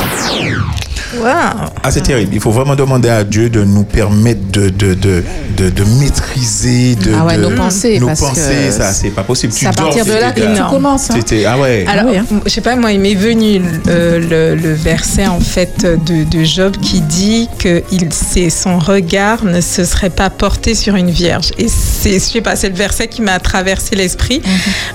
Ah, 1.24 1.92
c'est 1.92 2.02
terrible. 2.02 2.32
Il 2.34 2.40
faut 2.42 2.52
vraiment 2.52 2.76
demander 2.76 3.10
à 3.10 3.24
Dieu 3.24 3.50
de 3.50 3.64
nous 3.64 3.84
permettre 3.84 4.42
de, 4.52 4.70
de, 4.70 4.94
de, 4.94 5.24
de, 5.58 5.70
de 5.70 5.84
maîtriser 6.00 6.96
de, 6.96 7.12
Ah 7.18 7.26
ouais, 7.26 7.38
de- 7.38 7.42
nos 7.44 7.52
pensées, 7.56 8.00
Nos 8.00 8.08
parce 8.08 8.20
que 8.22 8.26
pensées, 8.26 8.72
ça, 8.72 8.92
c'est 8.94 9.10
pas 9.10 9.24
possible. 9.24 9.54
c'est 9.54 9.68
à 9.68 9.72
partir 9.74 10.06
de 10.06 10.12
là 10.14 10.32
que 10.32 10.42
tout 10.42 10.70
commence, 10.70 11.10
hein. 11.12 11.20
Ah 11.48 11.60
ouais. 11.60 11.86
Alors, 11.88 12.12
je 12.46 12.50
sais 12.50 12.62
pas, 12.62 12.76
moi, 12.76 12.92
il 12.92 13.00
m'est 13.00 13.14
venu 13.16 13.62
euh, 13.88 14.56
le, 14.56 14.62
le 14.62 14.74
verset 14.74 15.28
en 15.28 15.40
fait 15.40 15.86
de, 15.86 16.24
de 16.24 16.44
Job 16.44 16.76
qui 16.82 17.02
dit 17.02 17.48
que 17.60 17.84
il, 17.92 18.10
c'est, 18.12 18.50
son 18.50 18.80
regard 18.80 19.44
ne 19.46 19.62
se 19.62 19.84
serait 19.86 20.10
pas 20.10 20.30
porté 20.30 20.76
sur 20.76 20.96
une 20.96 21.12
vierge. 21.12 21.52
Et 21.58 21.68
c'est, 21.68 22.14
je 22.16 22.20
sais 22.20 22.42
pas, 22.42 22.56
c'est 22.56 22.70
le 22.70 22.76
verset 22.76 23.08
qui 23.08 23.22
m'a 23.22 23.40
traversé 23.40 23.96
l'esprit, 23.96 24.42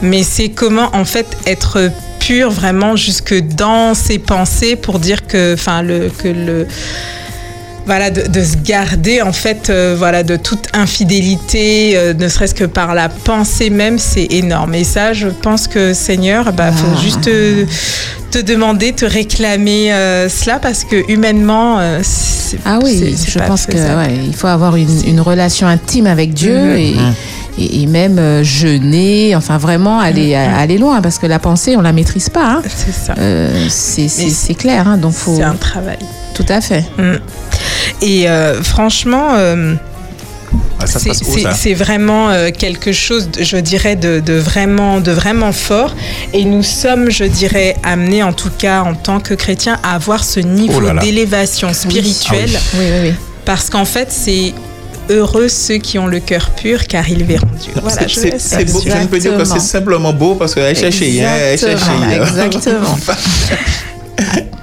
mais 0.02 0.22
c'est 0.22 0.48
comment 0.48 0.90
en 0.94 1.04
fait 1.04 1.26
être 1.46 1.90
pur 2.30 2.48
vraiment 2.50 2.94
jusque 2.94 3.34
dans 3.56 3.92
ses 3.94 4.20
pensées 4.20 4.76
pour 4.76 5.00
dire 5.00 5.26
que, 5.26 5.54
enfin, 5.54 5.82
le, 5.82 6.10
que 6.16 6.28
le 6.28 6.64
voilà, 7.86 8.10
de, 8.10 8.28
de 8.28 8.44
se 8.44 8.56
garder 8.58 9.20
en 9.20 9.32
fait, 9.32 9.68
euh, 9.68 9.96
voilà, 9.98 10.22
de 10.22 10.36
toute 10.36 10.68
infidélité, 10.72 11.94
euh, 11.96 12.14
ne 12.14 12.28
serait-ce 12.28 12.54
que 12.54 12.62
par 12.66 12.94
la 12.94 13.08
pensée 13.08 13.68
même, 13.68 13.98
c'est 13.98 14.26
énorme. 14.30 14.76
Et 14.76 14.84
ça, 14.84 15.12
je 15.12 15.26
pense 15.26 15.66
que 15.66 15.92
Seigneur, 15.92 16.52
bah, 16.52 16.70
faut 16.70 16.86
Ah. 16.96 17.00
juste 17.02 17.22
te, 17.22 17.66
te 18.30 18.38
demander, 18.38 18.92
te 18.92 19.04
réclamer 19.06 19.92
euh, 19.92 20.28
cela 20.28 20.60
parce 20.60 20.84
que 20.84 21.10
humainement, 21.10 21.80
euh, 21.80 22.00
Ah 22.64 22.78
oui, 22.80 23.16
je 23.26 23.38
pas 23.40 23.46
pense 23.46 23.66
que 23.66 23.72
faisable. 23.72 23.98
ouais, 24.02 24.18
il 24.24 24.36
faut 24.36 24.46
avoir 24.46 24.76
une, 24.76 25.04
une 25.04 25.20
relation 25.20 25.66
intime 25.66 26.06
avec 26.06 26.32
Dieu 26.32 26.54
Mhm. 26.60 26.76
et, 26.78 26.94
et, 27.58 27.82
et 27.82 27.86
même 27.86 28.18
euh, 28.18 28.42
jeûner, 28.42 29.34
enfin 29.36 29.58
vraiment 29.58 29.98
aller, 30.00 30.34
aller 30.34 30.78
loin 30.78 31.00
parce 31.02 31.18
que 31.18 31.26
la 31.26 31.38
pensée, 31.38 31.76
on 31.76 31.80
la 31.82 31.92
maîtrise 31.92 32.28
pas. 32.28 32.44
hein. 32.46 32.62
C'est 32.68 32.92
ça. 32.92 33.14
Euh, 33.18 33.66
c'est 33.68 34.54
clair, 34.54 34.86
hein, 34.88 34.96
donc 34.98 35.12
faut. 35.14 35.36
C'est 35.36 35.42
un 35.42 35.54
travail. 35.56 35.98
Tout 36.34 36.46
à 36.48 36.60
fait. 36.60 36.84
Mm. 36.98 37.16
Et 38.02 38.28
euh, 38.28 38.62
franchement, 38.62 39.30
euh, 39.34 39.74
Ah, 40.80 40.86
c'est- 40.86 41.74
vraiment 41.74 42.30
euh, 42.30 42.50
quelque 42.56 42.92
chose, 42.92 43.28
je 43.38 43.56
dirais, 43.58 43.96
de, 43.96 44.20
de 44.20 44.32
vraiment, 44.34 45.00
de 45.00 45.12
vraiment 45.12 45.52
fort. 45.52 45.94
Et 46.32 46.44
nous 46.44 46.62
sommes, 46.62 47.10
je 47.10 47.24
dirais, 47.24 47.76
amenés, 47.82 48.22
en 48.22 48.32
tout 48.32 48.50
cas 48.56 48.82
en 48.82 48.94
tant 48.94 49.20
que 49.20 49.34
chrétiens, 49.34 49.78
à 49.82 49.94
avoir 49.96 50.24
ce 50.24 50.40
niveau 50.40 50.74
Oh 50.78 50.80
là. 50.80 50.94
d'élévation 50.94 51.72
spirituelle. 51.74 52.50
Ah 52.54 52.76
Oui, 52.78 52.84
oui, 52.90 53.08
oui. 53.10 53.14
Parce 53.44 53.68
qu'en 53.70 53.84
fait, 53.84 54.08
c'est 54.10 54.54
heureux 55.10 55.48
ceux 55.48 55.76
qui 55.76 55.98
ont 55.98 56.06
le 56.06 56.20
cœur 56.20 56.50
pur, 56.50 56.86
car 56.86 57.08
ils 57.08 57.24
verront 57.24 57.48
Dieu. 57.60 57.72
Voilà, 57.82 58.08
C'est- 58.08 58.64
beau. 58.72 58.80
Je 58.84 58.96
ne 58.96 59.06
peux 59.06 59.18
dire 59.18 59.36
que 59.36 59.44
c'est 59.44 59.60
simplement 59.60 60.12
beau 60.12 60.34
parce 60.34 60.54
qu'elle 60.54 60.76
cherchait, 60.76 61.22
hein, 61.22 61.30
elle 61.38 61.58
cherchait. 61.58 61.90
Exactement, 62.14 62.46
exactement. 62.46 62.98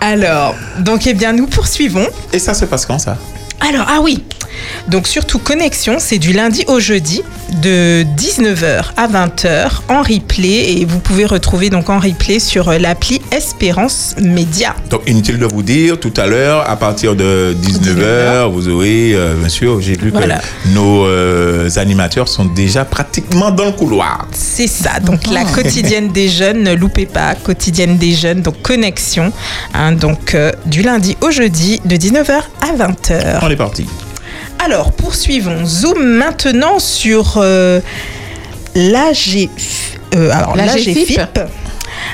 Alors, 0.01 0.55
donc, 0.79 1.07
eh 1.07 1.13
bien, 1.13 1.33
nous 1.33 1.47
poursuivons. 1.47 2.07
Et 2.31 2.39
ça 2.39 2.53
se 2.53 2.65
passe 2.65 2.85
quand 2.85 2.99
ça? 2.99 3.17
Alors, 3.59 3.85
ah 3.89 3.99
oui. 4.01 4.23
Donc, 4.87 5.07
surtout 5.07 5.39
Connexion, 5.39 5.97
c'est 5.99 6.17
du 6.19 6.33
lundi 6.33 6.63
au 6.67 6.79
jeudi 6.79 7.23
de 7.61 8.03
19h 8.17 8.85
à 8.97 9.07
20h 9.07 9.69
en 9.89 10.01
replay 10.01 10.73
et 10.79 10.85
vous 10.85 10.99
pouvez 10.99 11.25
retrouver 11.25 11.69
donc 11.69 11.89
en 11.89 11.97
replay 11.99 12.39
sur 12.39 12.69
euh, 12.69 12.77
l'appli 12.77 13.21
Espérance 13.31 14.15
Média. 14.21 14.75
Donc 14.89 15.01
inutile 15.07 15.37
de 15.37 15.45
vous 15.45 15.63
dire, 15.63 15.99
tout 15.99 16.13
à 16.17 16.27
l'heure, 16.27 16.69
à 16.69 16.75
partir 16.75 17.15
de 17.15 17.55
19h, 17.61 18.51
vous 18.51 18.67
aurez, 18.67 19.13
euh, 19.13 19.35
bien 19.35 19.49
sûr, 19.49 19.79
j'ai 19.81 19.95
vu 19.95 20.09
Voilà. 20.11 20.37
que 20.39 20.69
nos 20.73 21.05
euh, 21.05 21.69
animateurs 21.77 22.27
sont 22.27 22.45
déjà 22.45 22.83
pratiquement 22.85 23.51
dans 23.51 23.65
le 23.65 23.71
couloir. 23.71 24.27
C'est 24.33 24.67
ça, 24.67 24.99
donc 24.99 25.27
la 25.27 25.43
quotidienne 25.45 26.09
des 26.11 26.27
jeunes, 26.29 26.63
ne 26.63 26.73
loupez 26.73 27.05
pas, 27.05 27.35
quotidienne 27.35 27.97
des 27.97 28.13
jeunes, 28.13 28.41
donc 28.41 28.61
Connexion, 28.61 29.31
hein, 29.73 29.93
donc 29.93 30.35
euh, 30.35 30.51
du 30.65 30.81
lundi 30.81 31.15
au 31.21 31.31
jeudi 31.31 31.79
de 31.85 31.95
19h 31.95 32.31
à 32.61 32.75
20h. 32.75 33.39
On 33.41 33.49
est 33.49 33.55
parti. 33.55 33.85
Alors, 34.59 34.91
poursuivons. 34.91 35.65
Zoom 35.65 36.03
maintenant 36.03 36.79
sur 36.79 37.35
euh, 37.37 37.79
l'AG, 38.75 39.49
euh, 40.15 40.29
alors 40.31 40.55
L'AGFIP. 40.55 41.17
l'AGFIP, 41.17 41.39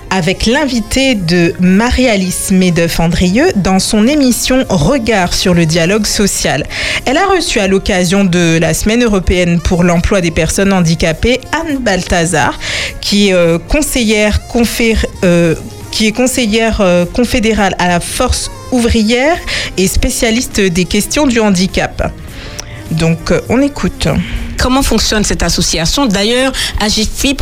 avec 0.09 0.45
l'invité 0.45 1.15
de 1.15 1.53
Marie-Alice 1.59 2.51
Medeuf-Andrieux 2.51 3.47
dans 3.55 3.79
son 3.79 4.07
émission 4.07 4.63
Regard 4.69 5.33
sur 5.33 5.53
le 5.53 5.65
dialogue 5.65 6.05
social. 6.05 6.65
Elle 7.05 7.17
a 7.17 7.25
reçu 7.25 7.59
à 7.59 7.67
l'occasion 7.67 8.23
de 8.23 8.57
la 8.59 8.73
Semaine 8.73 9.03
européenne 9.03 9.59
pour 9.59 9.83
l'emploi 9.83 10.21
des 10.21 10.31
personnes 10.31 10.71
handicapées 10.73 11.41
Anne 11.53 11.77
Balthazar, 11.79 12.59
qui 13.01 13.29
est 13.29 13.33
euh, 13.33 13.57
conseillère 13.57 14.41
confér- 14.53 15.05
euh, 15.23 15.55
qui 15.91 16.07
est 16.07 16.11
conseillère 16.11 16.81
euh, 16.81 17.05
confédérale 17.05 17.75
à 17.79 17.87
la 17.87 17.99
force 17.99 18.51
ouvrière 18.71 19.37
et 19.77 19.87
spécialiste 19.87 20.59
des 20.61 20.85
questions 20.85 21.25
du 21.27 21.39
handicap. 21.39 22.11
Donc, 22.93 23.31
euh, 23.31 23.41
on 23.49 23.61
écoute. 23.61 24.07
Comment 24.57 24.81
fonctionne 24.81 25.23
cette 25.23 25.43
association? 25.43 26.05
D'ailleurs, 26.05 26.51
AGFIP, 26.79 27.41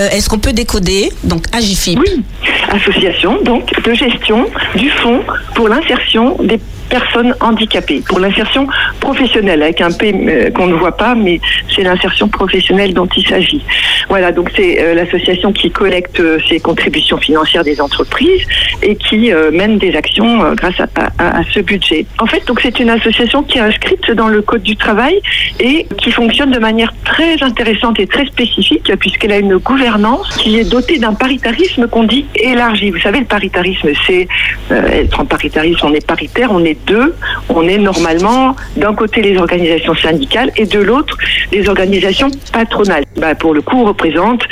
euh, 0.00 0.08
est-ce 0.10 0.28
qu'on 0.28 0.38
peut 0.38 0.52
décoder? 0.52 1.10
Donc, 1.24 1.44
AGFIP. 1.52 1.98
Oui, 1.98 2.22
association 2.70 3.42
donc 3.42 3.70
de 3.82 3.94
gestion 3.94 4.46
du 4.76 4.88
fonds 4.90 5.22
pour 5.54 5.68
l'insertion 5.68 6.36
des 6.42 6.60
personnes 6.90 7.34
handicapées, 7.40 8.02
pour 8.06 8.18
l'insertion 8.18 8.66
professionnelle, 8.98 9.62
avec 9.62 9.80
un 9.80 9.92
P 9.92 10.12
euh, 10.12 10.50
qu'on 10.50 10.66
ne 10.66 10.74
voit 10.74 10.96
pas, 10.96 11.14
mais 11.14 11.40
c'est 11.74 11.82
l'insertion 11.82 12.28
professionnelle 12.28 12.92
dont 12.92 13.08
il 13.16 13.26
s'agit. 13.26 13.64
Voilà, 14.08 14.32
donc 14.32 14.50
c'est 14.56 14.82
euh, 14.82 14.94
l'association 14.94 15.52
qui 15.52 15.70
collecte 15.70 16.20
euh, 16.20 16.38
ces 16.48 16.58
contributions 16.60 17.16
financières 17.16 17.64
des 17.64 17.80
entreprises 17.80 18.44
et 18.82 18.96
qui 18.96 19.30
mène 19.52 19.78
des 19.78 19.94
actions 19.94 20.52
grâce 20.54 20.80
à, 20.80 21.42
ce 21.52 21.60
budget. 21.60 22.06
En 22.18 22.26
fait, 22.26 22.44
donc 22.46 22.60
c'est 22.60 22.80
une 22.80 22.90
association 22.90 23.42
qui 23.42 23.58
est 23.58 23.60
inscrite 23.60 24.10
dans 24.10 24.28
le 24.28 24.42
Code 24.42 24.62
du 24.62 24.76
travail 24.76 25.20
et 25.60 25.86
qui 25.98 26.10
fonctionne 26.10 26.50
de 26.50 26.58
manière 26.58 26.92
très 27.04 27.42
intéressante 27.42 28.00
et 28.00 28.06
très 28.06 28.26
spécifique 28.26 28.90
puisqu'elle 28.98 29.32
a 29.32 29.38
une 29.38 29.58
gouvernance 29.58 30.36
qui 30.38 30.58
est 30.58 30.68
dotée 30.68 30.98
d'un 30.98 31.14
paritarisme 31.14 31.86
qu'on 31.88 32.04
dit 32.04 32.26
élargi. 32.34 32.90
Vous 32.90 33.00
savez, 33.00 33.20
le 33.20 33.26
paritarisme, 33.26 33.90
c'est 34.06 34.26
être 34.70 35.20
en 35.20 35.26
paritarisme, 35.26 35.86
on 35.86 35.94
est 35.94 36.06
paritaire, 36.06 36.50
on 36.50 36.64
est 36.64 36.79
deux, 36.86 37.14
on 37.48 37.66
est 37.68 37.78
normalement 37.78 38.56
d'un 38.76 38.94
côté 38.94 39.22
les 39.22 39.36
organisations 39.38 39.94
syndicales 39.94 40.50
et 40.56 40.66
de 40.66 40.78
l'autre 40.80 41.16
les 41.52 41.68
organisations 41.68 42.30
patronales. 42.52 43.04
Bah, 43.16 43.34
pour 43.34 43.54
le 43.54 43.62
coup, 43.62 43.76
on 43.76 43.84
représente 43.84 44.42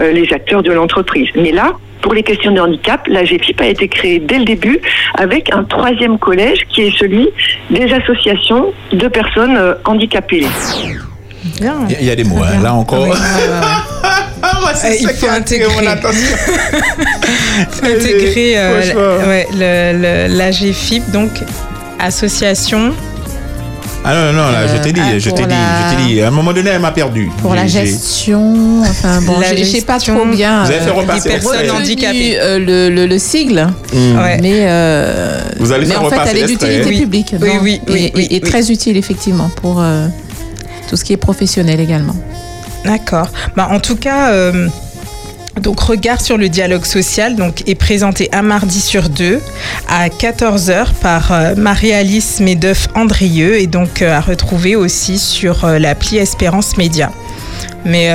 euh, 0.00 0.12
les 0.12 0.32
acteurs 0.32 0.62
de 0.62 0.72
l'entreprise. 0.72 1.28
Mais 1.36 1.52
là, 1.52 1.72
pour 2.02 2.14
les 2.14 2.22
questions 2.22 2.52
de 2.52 2.60
handicap, 2.60 3.00
la 3.08 3.24
GFIP 3.24 3.60
a 3.60 3.66
été 3.66 3.88
créée 3.88 4.20
dès 4.20 4.38
le 4.38 4.44
début 4.44 4.78
avec 5.14 5.52
un 5.52 5.64
troisième 5.64 6.18
collège 6.18 6.60
qui 6.68 6.82
est 6.82 6.96
celui 6.96 7.28
des 7.70 7.92
associations 7.92 8.72
de 8.92 9.08
personnes 9.08 9.56
euh, 9.56 9.74
handicapées. 9.84 10.46
Il 11.60 12.06
y 12.06 12.10
a- 12.10 12.16
des 12.16 12.24
mots, 12.24 12.42
hein, 12.42 12.62
là 12.62 12.74
encore. 12.74 13.06
Ah, 13.14 13.84
c'est 14.74 14.88
Euh, 14.90 14.94
il 15.00 15.06
ça 15.06 15.12
qui 15.12 15.18
faut 15.20 15.26
a 15.26 15.32
attiré 15.32 15.64
mon 15.66 15.70
intégrer. 15.78 15.88
attention. 15.88 16.36
intégrer 17.82 18.54
euh, 18.58 19.26
ouais, 19.28 20.28
l'AGFIP, 20.28 21.10
donc 21.10 21.30
association. 21.98 22.92
Ah 24.04 24.14
non, 24.14 24.32
non, 24.32 24.50
là, 24.52 24.66
je 24.66 24.80
t'ai 24.82 24.92
dit, 24.92 25.00
ah, 25.02 25.18
je 25.18 25.28
t'ai 25.30 25.42
dit, 25.42 25.48
la- 25.48 25.90
je 25.90 25.96
t'ai 25.96 26.02
dit. 26.14 26.20
À 26.22 26.28
un 26.28 26.30
moment 26.30 26.52
donné, 26.52 26.70
elle 26.70 26.80
m'a 26.80 26.92
perdu. 26.92 27.30
Pour 27.42 27.54
la 27.54 27.66
gestion, 27.66 28.80
enfin 28.82 29.20
bon, 29.22 29.34
je 29.42 29.56
je 29.58 29.64
sais 29.64 29.80
pas 29.82 29.98
trop 29.98 30.24
bien. 30.24 30.64
Vous 30.64 30.70
avez 30.70 30.80
fait 30.80 30.88
euh, 30.90 30.92
repasser 30.92 31.28
personnes 31.28 31.70
handicapées. 31.70 32.38
euh, 32.40 32.58
le, 32.58 32.90
le, 32.94 33.06
le 33.06 33.18
sigle, 33.18 33.66
Hmm. 33.92 34.16
Ouais. 34.18 34.38
mais, 34.40 34.66
euh, 34.68 35.40
Vous 35.58 35.72
allez 35.72 35.86
mais 35.86 35.92
faire 35.94 36.04
en 36.04 36.08
fait, 36.10 36.16
repasser 36.16 36.36
elle 36.38 36.44
est 36.44 36.46
d'utilité 36.46 36.84
Oui. 36.88 36.98
publique. 37.00 37.34
Oui, 37.40 37.48
non, 37.54 37.60
oui, 37.62 37.80
et, 37.86 37.92
oui, 37.92 37.98
et- 38.04 38.12
oui, 38.14 38.28
et 38.30 38.40
oui. 38.42 38.48
très 38.50 38.70
utile 38.70 38.96
effectivement 38.96 39.50
pour 39.60 39.80
euh, 39.82 40.06
tout 40.88 40.96
ce 40.96 41.04
qui 41.04 41.12
est 41.12 41.16
professionnel 41.18 41.80
également. 41.80 42.16
D'accord. 42.84 43.28
Bah, 43.56 43.68
en 43.72 43.80
tout 43.80 43.96
cas, 43.96 44.30
euh, 44.30 44.68
donc 45.60 45.80
regard 45.80 46.20
sur 46.20 46.36
le 46.36 46.48
dialogue 46.48 46.84
social 46.84 47.36
donc, 47.36 47.68
est 47.68 47.74
présenté 47.74 48.28
un 48.32 48.42
mardi 48.42 48.80
sur 48.80 49.08
deux 49.08 49.40
à 49.88 50.08
14h 50.08 50.94
par 51.00 51.32
euh, 51.32 51.54
Marie-Alice 51.56 52.40
Medeuf-Andrieux 52.40 53.60
et 53.60 53.66
donc 53.66 54.02
euh, 54.02 54.16
à 54.16 54.20
retrouver 54.20 54.76
aussi 54.76 55.18
sur 55.18 55.64
euh, 55.64 55.78
l'appli 55.78 56.18
Espérance 56.18 56.76
Média. 56.76 57.10
Mais 57.84 58.10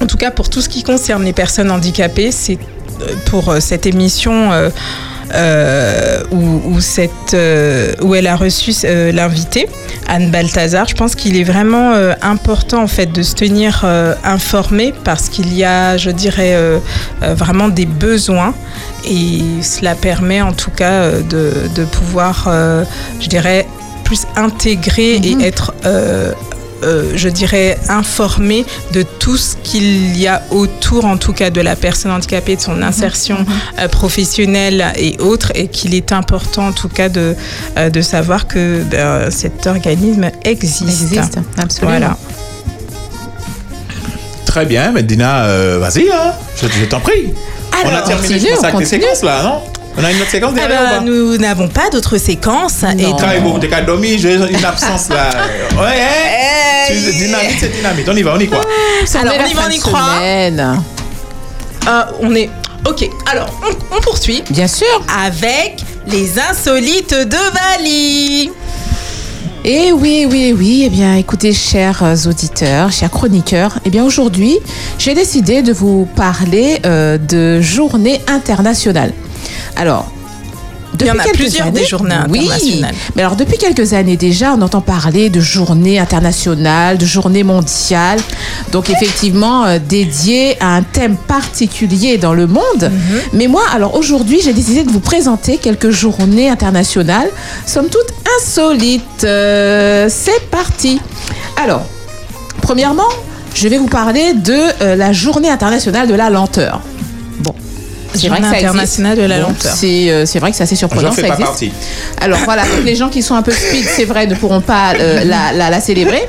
en 0.00 0.06
tout 0.06 0.16
cas, 0.16 0.30
pour 0.30 0.50
tout 0.50 0.60
ce 0.60 0.68
qui 0.68 0.82
concerne 0.82 1.24
les 1.24 1.32
personnes 1.32 1.70
handicapées, 1.70 2.32
c'est 2.32 2.58
pour 3.26 3.54
cette 3.60 3.86
émission 3.86 4.50
euh, 5.34 6.22
où, 6.30 6.62
où 6.72 6.80
cette, 6.80 7.34
euh, 7.34 7.92
où 8.02 8.14
elle 8.14 8.26
a 8.26 8.36
reçu 8.36 8.72
euh, 8.84 9.12
l'invité, 9.12 9.68
Anne 10.06 10.30
Balthazar. 10.30 10.88
Je 10.88 10.94
pense 10.94 11.14
qu'il 11.14 11.36
est 11.36 11.44
vraiment 11.44 11.92
euh, 11.92 12.14
important 12.22 12.82
en 12.82 12.86
fait 12.86 13.12
de 13.12 13.22
se 13.22 13.34
tenir 13.34 13.84
informé 14.24 14.94
parce 15.04 15.28
qu'il 15.28 15.54
y 15.54 15.64
a, 15.64 15.96
je 15.96 16.10
dirais, 16.10 16.56
vraiment 17.20 17.68
des 17.68 17.86
besoins 17.86 18.54
et 19.08 19.40
cela 19.62 19.94
permet 19.94 20.40
en 20.42 20.52
tout 20.52 20.70
cas 20.70 21.10
de, 21.10 21.52
de 21.74 21.84
pouvoir, 21.84 22.48
je 23.20 23.28
dirais, 23.28 23.66
plus 24.04 24.26
intégrer 24.36 25.16
et 25.16 25.36
être 25.42 25.74
euh, 26.82 27.12
je 27.14 27.28
dirais, 27.28 27.78
informé 27.88 28.64
de 28.92 29.02
tout 29.02 29.36
ce 29.36 29.56
qu'il 29.56 30.16
y 30.16 30.26
a 30.26 30.42
autour, 30.50 31.04
en 31.04 31.16
tout 31.16 31.32
cas, 31.32 31.50
de 31.50 31.60
la 31.60 31.76
personne 31.76 32.10
handicapée, 32.10 32.56
de 32.56 32.60
son 32.60 32.82
insertion 32.82 33.44
euh, 33.78 33.88
professionnelle 33.88 34.92
et 34.96 35.16
autres, 35.20 35.52
et 35.54 35.68
qu'il 35.68 35.94
est 35.94 36.12
important, 36.12 36.68
en 36.68 36.72
tout 36.72 36.88
cas, 36.88 37.08
de, 37.08 37.34
euh, 37.76 37.90
de 37.90 38.00
savoir 38.00 38.46
que 38.46 38.82
ben, 38.90 39.30
cet 39.30 39.66
organisme 39.66 40.30
existe. 40.44 40.82
Existe, 40.82 41.38
absolument. 41.56 41.98
Voilà. 41.98 42.16
Très 44.44 44.64
bien, 44.64 44.92
mais 44.92 45.02
Dina, 45.02 45.44
euh, 45.44 45.78
vas-y, 45.78 46.08
hein, 46.10 46.32
je, 46.60 46.66
je 46.68 46.84
t'en 46.86 47.00
prie. 47.00 47.34
on 47.72 47.86
a 47.86 47.90
Alors, 47.90 48.04
terminé, 48.08 48.28
je 48.28 48.34
continue, 48.34 48.54
pense, 48.54 48.64
avec 48.64 48.78
les 48.80 48.86
séquences 48.86 49.22
là, 49.22 49.42
non? 49.42 49.62
On 49.98 50.04
a 50.04 50.12
une 50.12 50.20
autre 50.20 50.30
séquence 50.30 50.52
Eh 50.54 50.60
derrière 50.60 50.80
ben, 50.80 50.86
ou 50.96 50.98
pas 50.98 51.00
nous 51.04 51.36
n'avons 51.38 51.68
pas 51.68 51.90
d'autres 51.90 52.18
séquences. 52.18 52.82
Et 52.82 53.02
donc- 53.02 53.18
Travaille 53.18 53.40
beaucoup, 53.40 53.58
t'es 53.58 53.68
qu'à 53.68 53.80
dormir, 53.82 54.18
j'ai 54.18 54.34
une 54.34 54.64
absence 54.64 55.08
là. 55.08 55.30
Ouais, 55.76 56.00
hein 56.00 56.84
Tu- 56.88 57.12
Dynamite, 57.12 57.56
c'est 57.60 57.72
dynamite. 57.76 58.08
On 58.08 58.16
y 58.16 58.22
va, 58.22 58.34
on 58.36 58.40
y 58.40 58.46
croit. 58.46 58.64
Alors, 59.20 59.34
est 59.34 59.40
on 59.44 59.46
y 59.50 59.54
va, 59.54 59.62
on 59.66 59.70
y 59.70 59.78
croit. 59.78 60.18
Ah, 61.86 62.08
on 62.20 62.34
est. 62.34 62.50
Ok, 62.86 63.08
alors 63.30 63.50
on, 63.90 63.96
on 63.96 64.00
poursuit. 64.00 64.42
Bien 64.50 64.68
sûr. 64.68 64.86
Avec 65.24 65.80
les 66.06 66.38
insolites 66.38 67.12
de 67.14 67.76
Bali. 67.76 68.50
Et 69.64 69.92
oui, 69.92 70.26
oui, 70.30 70.54
oui, 70.56 70.84
eh 70.86 70.88
bien, 70.88 71.16
écoutez, 71.16 71.52
chers 71.52 72.02
euh, 72.02 72.14
auditeurs, 72.26 72.90
chers 72.92 73.10
chroniqueurs, 73.10 73.78
eh 73.84 73.90
bien, 73.90 74.04
aujourd'hui, 74.04 74.56
j'ai 74.98 75.14
décidé 75.14 75.62
de 75.62 75.72
vous 75.72 76.08
parler 76.16 76.78
euh, 76.86 77.18
de 77.18 77.60
journée 77.60 78.20
internationale. 78.28 79.12
Alors, 79.76 80.06
Il 81.00 81.06
y 81.06 81.10
en 81.10 81.18
a 81.18 81.22
quelques 81.22 81.36
plusieurs 81.36 81.70
des 81.70 81.84
journées 81.84 82.16
oui, 82.30 82.46
internationales. 82.46 82.94
mais 83.14 83.22
alors 83.22 83.36
depuis 83.36 83.58
quelques 83.58 83.92
années 83.92 84.16
déjà, 84.16 84.54
on 84.54 84.62
entend 84.62 84.80
parler 84.80 85.28
de 85.30 85.38
journée 85.38 85.98
internationale, 85.98 86.98
de 86.98 87.04
journée 87.06 87.44
mondiale, 87.44 88.18
donc 88.72 88.90
effectivement 88.90 89.64
euh, 89.66 89.78
dédiée 89.78 90.56
à 90.60 90.74
un 90.74 90.82
thème 90.82 91.16
particulier 91.16 92.16
dans 92.18 92.34
le 92.34 92.46
monde. 92.46 92.90
Mais 93.32 93.46
moi, 93.46 93.62
alors 93.72 93.94
aujourd'hui, 93.94 94.40
j'ai 94.42 94.52
décidé 94.54 94.82
de 94.82 94.90
vous 94.90 95.00
présenter 95.00 95.58
quelques 95.58 95.90
journées 95.90 96.48
internationales, 96.48 97.28
somme 97.66 97.88
toute 97.88 98.08
insolites. 98.40 99.24
Euh, 99.24 100.08
C'est 100.10 100.48
parti. 100.50 101.00
Alors, 101.62 101.84
premièrement, 102.62 103.08
je 103.54 103.68
vais 103.68 103.78
vous 103.78 103.88
parler 103.88 104.32
de 104.34 104.56
euh, 104.82 104.96
la 104.96 105.12
journée 105.12 105.50
internationale 105.50 106.08
de 106.08 106.14
la 106.14 106.30
lenteur. 106.30 106.80
C'est 108.14 108.28
vrai 108.28 108.38
que 108.38 108.44
ça 108.44 108.50
existe. 108.52 108.64
internationale 108.68 109.16
de 109.18 109.22
la 109.22 109.38
lenteur. 109.38 109.72
C'est 109.74 110.10
euh, 110.10 110.26
c'est 110.26 110.38
vrai 110.38 110.50
que 110.50 110.56
c'est 110.56 110.62
assez 110.62 110.76
surprenant. 110.76 111.08
J'en 111.08 111.12
fais 111.12 111.22
ça 111.22 111.28
pas 111.28 111.34
existe. 111.34 111.48
partie. 111.50 111.72
Alors 112.20 112.38
voilà, 112.44 112.62
donc 112.76 112.84
les 112.84 112.94
gens 112.94 113.08
qui 113.08 113.22
sont 113.22 113.34
un 113.34 113.42
peu 113.42 113.52
speed, 113.52 113.84
c'est 113.84 114.04
vrai, 114.04 114.26
ne 114.26 114.34
pourront 114.34 114.60
pas 114.60 114.94
euh, 114.98 115.24
la, 115.24 115.52
la- 115.52 115.70
la 115.70 115.80
célébrer. 115.80 116.28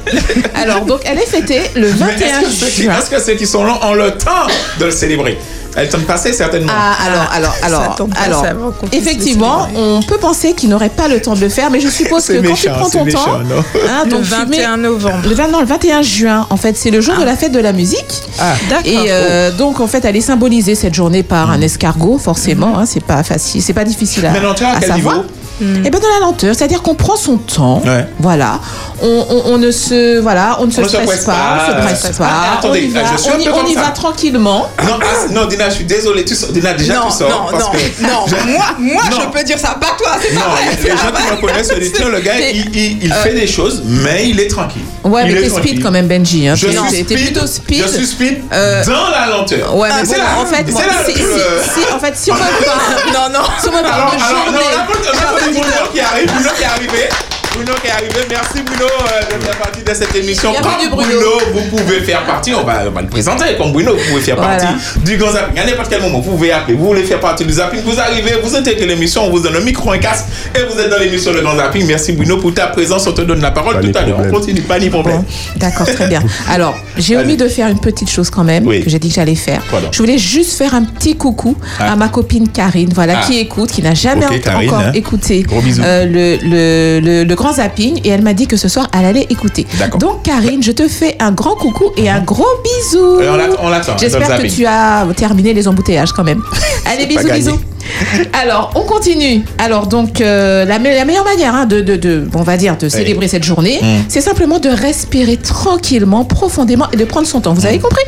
Alors 0.56 0.86
donc 0.86 1.02
elle 1.06 1.18
est 1.18 1.26
fêtée 1.26 1.62
le 1.76 1.88
Mais 1.88 2.14
21 2.14 2.28
est-ce 2.28 2.40
que, 2.42 2.52
ceux 2.52 2.66
qui, 2.68 2.84
juin. 2.84 2.98
est-ce 3.00 3.10
que 3.10 3.20
ceux 3.22 3.34
qui 3.36 3.48
sont 3.48 3.64
là 3.64 3.80
ont 3.84 3.94
le 3.94 4.12
temps 4.12 4.48
de 4.80 4.86
le 4.86 4.92
célébrer? 4.92 5.38
Elles 5.76 5.92
sont 5.92 6.00
passées 6.02 6.34
certainement. 6.34 6.72
Ah, 6.76 6.96
alors, 7.06 7.30
alors, 7.34 7.56
alors, 7.64 7.96
tombe 7.96 8.14
alors, 8.24 8.44
puisse 8.90 8.94
effectivement, 9.02 9.68
on 9.76 10.02
peut 10.02 10.18
penser 10.18 10.54
qu'ils 10.54 10.70
n'auraient 10.70 10.90
pas 10.90 11.08
le 11.08 11.22
temps 11.22 11.36
de 11.36 11.42
le 11.42 11.50
faire, 11.50 11.70
mais 11.72 11.80
je 11.80 11.88
suppose 11.90 12.26
que 12.26 12.34
quand 12.46 12.54
tu 12.54 12.70
prends 12.70 12.90
ton 12.90 13.00
temps, 13.00 13.06
méchant, 13.06 13.40
non 13.40 13.64
hein, 13.88 14.02
Le 14.06 14.10
donc 14.10 14.24
tu 14.24 14.30
21 14.30 14.78
mets- 14.78 14.84
novembre. 14.84 15.20
le 15.28 15.36
20 15.36 15.48
non, 15.50 15.60
le 15.62 15.66
21 15.66 16.02
juin, 16.02 16.48
en 16.50 16.58
fait, 16.58 16.76
c'est 16.78 16.92
le 16.92 17.02
jour 17.02 17.16
de 17.18 17.24
la 17.24 17.36
fête 17.36 17.52
de 17.52 17.60
la 17.60 17.74
musique. 17.74 18.24
Ah. 18.40 18.54
D'accord. 18.70 18.86
Et 18.92 18.98
euh, 19.10 19.52
donc, 19.52 19.80
en 19.80 19.88
fait, 19.88 20.04
elle 20.06 20.16
est 20.16 20.22
symbolisée 20.22 20.76
cette 20.76 20.94
journée 20.94 21.24
par 21.24 21.50
un 21.52 21.62
escargot, 21.62 22.18
forcément. 22.18 22.78
hein, 22.80 22.86
c'est 22.86 23.04
pas 23.04 23.24
facile, 23.24 23.62
c'est 23.62 23.74
pas 23.74 23.84
difficile 23.86 24.26
à, 24.26 24.32
Mais 24.32 24.40
à 24.40 24.50
à 24.52 24.80
quel 24.80 24.90
savoir. 24.90 25.16
niveau? 25.18 25.28
Eh 25.62 25.90
ben 25.90 26.00
dans 26.00 26.08
la 26.20 26.20
lenteur, 26.26 26.56
c'est-à-dire 26.56 26.82
qu'on 26.82 26.96
prend 26.96 27.16
son 27.16 27.38
temps, 27.38 27.82
Ouais. 27.86 28.06
voilà, 28.20 28.60
on, 29.02 29.26
on- 29.30 29.54
on 29.54 29.58
ne 29.58 29.72
se, 29.72 30.20
voilà, 30.20 30.58
on 30.60 30.68
ne 30.68 30.72
se 30.72 30.80
On 30.80 30.84
ne 30.84 30.88
se 30.88 30.94
stresse 30.94 31.08
presse 31.08 31.26
pas, 31.26 31.32
pas. 31.34 31.66
on 31.68 31.96
se 31.96 32.02
presse 32.02 32.18
pas, 32.18 32.28
Ah, 32.30 32.58
attendez, 32.60 32.82
on 32.86 32.88
y 32.90 32.94
va, 32.94 33.02
je 33.16 33.22
suis 33.22 33.30
un 33.32 33.34
on 33.36 33.40
y- 33.40 33.44
peu 33.46 33.52
on 33.52 33.58
comme 33.58 33.68
y 33.68 33.74
ça. 33.74 33.82
va 33.82 33.88
tranquillement. 33.90 34.70
Non, 34.86 35.00
ah, 35.02 35.32
non, 35.32 35.46
Dina, 35.46 35.70
je 35.70 35.76
suis 35.76 35.84
désolé. 35.86 36.24
Tu 36.26 36.36
sors, 36.36 36.50
Dina, 36.52 36.74
déjà 36.74 36.96
non, 36.96 37.10
tu 37.10 37.18
sors. 37.18 37.30
non, 37.30 37.46
parce 37.52 37.64
non, 37.66 37.72
que 37.72 38.02
non, 38.04 38.26
Je- 38.28 38.52
moi, 38.52 38.66
moi 38.80 39.04
Non. 39.12 39.18
je 39.22 39.38
peux 39.38 39.44
dire 39.44 39.60
ça, 39.60 39.70
pas 39.80 39.96
toi, 39.98 40.12
c'est 40.22 40.34
Non, 40.34 40.42
pas 40.42 40.48
vrai. 40.50 40.78
les 40.84 40.90
gens 40.90 40.98
qui 40.98 41.32
me 41.36 41.48
connaissent 41.48 41.68
se 41.70 41.76
disent, 41.80 41.94
tiens, 41.94 42.10
le 42.10 42.20
gars, 42.20 42.40
il, 42.40 42.76
il- 42.76 43.04
il 43.04 43.12
euh, 43.12 43.16
fait 43.16 43.34
des 43.34 43.48
choses, 43.48 43.82
mais 43.86 44.30
il 44.30 44.40
est 44.40 44.48
tranquille. 44.50 44.82
Ouais, 45.04 45.24
Il 45.28 45.34
mais 45.34 45.40
est 45.40 45.44
t'es 45.44 45.50
speed 45.50 45.84
quand 45.84 45.92
même, 45.92 46.08
Benji. 46.08 46.48
Hein. 46.48 46.56
Je 46.56 46.68
suis 46.68 46.78
speed, 47.04 47.06
plutôt 47.08 47.48
speed. 47.48 47.84
Je 47.84 47.88
suis 47.88 48.06
speed 48.08 48.42
Euh, 48.54 48.84
dans 48.86 49.10
la 49.10 49.28
lenteur. 49.28 49.76
Ouais, 49.76 49.90
mais 49.90 50.06
C'est 50.06 50.16
bon, 50.18 50.24
là- 50.24 50.40
en 50.42 50.46
fait, 50.46 50.66
si, 50.68 51.94
en 51.94 52.00
fait, 52.00 52.14
si 52.18 52.32
on 52.32 52.36
me 52.36 52.40
parle, 52.66 53.14
Non, 53.14 53.40
non. 53.40 53.46
si 53.62 53.68
on 53.70 53.72
me 53.72 53.82
parle 53.82 54.14
de 54.16 54.20
journée, 54.20 55.49
Bruno 55.52 55.90
qui 55.92 56.00
arrive, 56.00 56.32
Bruno 56.32 56.50
qui 56.52 56.62
est 56.62 56.66
arrivé. 56.66 57.29
Bruno 57.60 57.74
qui 57.82 57.88
est 57.88 57.92
arrivé. 57.92 58.20
Merci 58.30 58.62
Bruno 58.66 58.86
euh, 58.86 59.38
de 59.38 59.44
faire 59.44 59.58
partie 59.58 59.84
de 59.84 59.94
cette 59.94 60.16
émission. 60.16 60.54
Comme 60.54 60.90
Bruno. 60.92 60.96
Bruno, 61.20 61.32
vous 61.54 61.78
pouvez 61.78 62.00
faire 62.02 62.24
partie, 62.26 62.54
on 62.54 62.64
va, 62.64 62.84
on 62.88 62.92
va 62.92 63.02
le 63.02 63.08
présenter. 63.08 63.44
Comme 63.58 63.72
Bruno, 63.74 63.96
vous 63.96 64.10
pouvez 64.10 64.22
faire 64.22 64.36
Voilà. 64.38 64.56
partie 64.58 64.74
du 65.04 65.18
grand 65.18 65.32
zapping. 65.32 65.60
À 65.60 65.66
n'importe 65.66 65.90
quel 65.90 66.02
moment, 66.02 66.20
vous 66.20 66.32
pouvez 66.32 66.52
appeler. 66.52 66.76
Vous 66.78 66.86
voulez 66.86 67.04
faire 67.04 67.20
partie 67.20 67.44
du 67.46 67.54
zapping, 67.54 67.82
vous 67.84 68.00
arrivez, 68.00 68.32
vous 68.42 68.56
intégrez 68.56 68.86
l'émission, 68.86 69.26
on 69.26 69.30
vous 69.30 69.40
donne 69.40 69.56
un 69.58 69.60
micro, 69.62 69.92
un 69.92 69.98
casque 69.98 70.26
et 70.56 70.60
vous 70.72 70.80
êtes 70.80 70.90
dans 70.90 70.98
l'émission 71.00 71.34
Le 71.34 71.42
Grand 71.42 71.58
Zapping. 71.58 71.86
Merci 71.86 72.14
Bruno 72.14 72.38
pour 72.38 72.54
ta 72.54 72.68
présence. 72.68 73.06
On 73.08 73.12
te 73.12 73.22
donne 73.22 73.42
la 73.42 73.52
parole 73.52 73.76
Pas 73.76 73.82
tout 73.82 73.92
à 73.98 74.02
l'heure. 74.04 74.20
On 74.26 74.30
continue, 74.32 74.62
pas 74.62 74.80
de 74.80 74.88
problème. 74.90 75.24
D'accord, 75.58 75.86
très 75.88 76.08
bien. 76.08 76.24
Alors, 76.50 76.76
j'ai 76.98 77.18
omis 77.18 77.36
de 77.38 77.48
faire 77.50 77.68
une 77.68 77.80
petite 77.80 78.10
chose 78.10 78.30
quand 78.30 78.44
même, 78.44 78.66
Oui. 78.68 78.84
que 78.84 78.90
j'ai 78.90 79.00
dit 79.00 79.10
que 79.10 79.16
j'allais 79.16 79.36
faire. 79.36 79.62
Je 79.92 79.98
voulais 79.98 80.18
juste 80.18 80.58
faire 80.58 80.74
un 80.76 80.84
petit 80.84 81.16
coucou 81.18 81.58
Ah. 81.80 81.94
à 81.94 81.96
ma 81.96 82.08
copine 82.10 82.48
Karine, 82.48 82.92
voilà, 82.94 83.20
Ah. 83.22 83.26
qui 83.26 83.38
écoute, 83.40 83.72
qui 83.72 83.82
n'a 83.82 83.94
jamais 83.96 84.40
Karine, 84.40 84.70
encore 84.70 84.80
hein. 84.80 84.92
écouté 84.94 85.46
euh, 85.84 86.06
le, 86.06 86.38
le, 86.44 87.00
le- 87.00 87.24
le 87.24 87.36
grand 87.36 87.49
zapping, 87.54 88.00
et 88.04 88.10
elle 88.10 88.22
m'a 88.22 88.34
dit 88.34 88.48
que 88.48 88.58
ce 88.58 88.68
soir, 88.68 88.88
elle 88.98 89.06
allait 89.06 89.28
écouter. 89.30 89.66
Donc, 90.00 90.24
Karine, 90.24 90.62
je 90.64 90.72
te 90.72 90.88
fais 90.88 91.16
un 91.20 91.32
grand 91.32 91.56
coucou 91.56 91.92
et 91.98 92.10
un 92.10 92.22
gros 92.22 92.46
bisou. 92.64 93.18
On 93.32 93.38
l'attend- 93.38 93.56
J'espère 94.00 94.28
que 94.38 94.42
tu 94.56 94.66
as 94.66 95.06
terminé 95.16 95.54
les 95.54 95.68
embouteillages 95.68 96.12
quand 96.14 96.24
même. 96.24 96.42
Allez, 96.86 97.06
bisous, 97.08 97.20
bisous. 97.36 97.60
Alors, 98.42 98.72
on 98.76 98.82
continue. 98.82 99.44
Alors, 99.58 99.88
donc, 99.88 100.22
euh, 100.22 100.66
la, 100.66 100.80
me- 100.80 100.94
la 100.96 101.06
meilleure 101.06 101.24
manière 101.26 101.54
hein, 101.56 101.66
de, 101.66 101.82
de, 101.82 101.96
de- 101.96 102.28
on 102.34 102.44
va 102.44 102.58
dire, 102.58 102.78
de 102.78 102.88
célébrer 102.90 103.28
cette 103.28 103.44
journée, 103.44 103.80
Mm. 103.82 104.04
c'est 104.10 104.22
simplement 104.22 104.60
de 104.60 104.70
respirer 104.70 105.38
tranquillement, 105.38 106.26
profondément 106.26 106.88
et 106.92 106.98
de 106.98 107.06
prendre 107.06 107.28
son 107.28 107.42
temps. 107.42 107.54
Vous 107.54 107.66
avez 107.66 107.80
compris 107.80 108.04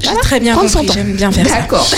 J'ai 0.00 0.08
très 0.22 0.40
bien 0.40 0.54
Prendre 0.54 0.68
son 0.70 0.78
compris, 0.80 0.88
temps. 0.88 0.94
j'aime 1.06 1.12
bien 1.16 1.30
faire 1.32 1.46
ça. 1.48 1.56
D'accord. 1.56 1.88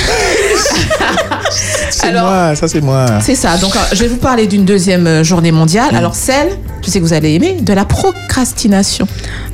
C'est 1.91 2.07
Alors- 2.09 2.25
moi, 2.31 2.57
ça 2.57 2.69
c'est 2.69 2.81
moi. 2.81 3.07
C'est 3.23 3.35
ça. 3.35 3.57
Donc, 3.59 3.75
euh, 3.77 3.79
je 3.93 4.01
vais 4.03 4.09
vous 4.09 4.17
parler 4.17 4.47
d'une 4.47 4.65
deuxième 4.65 5.07
euh, 5.07 5.25
journée 5.25 5.53
mondiale. 5.53 5.95
Alors, 5.95 6.15
celle, 6.15 6.49
je 6.85 6.91
sais 6.91 6.99
que 6.99 7.05
vous 7.05 7.13
allez 7.13 7.35
aimer, 7.35 7.59
de 7.61 7.73
la 7.73 7.85
procrastination. 7.85 9.07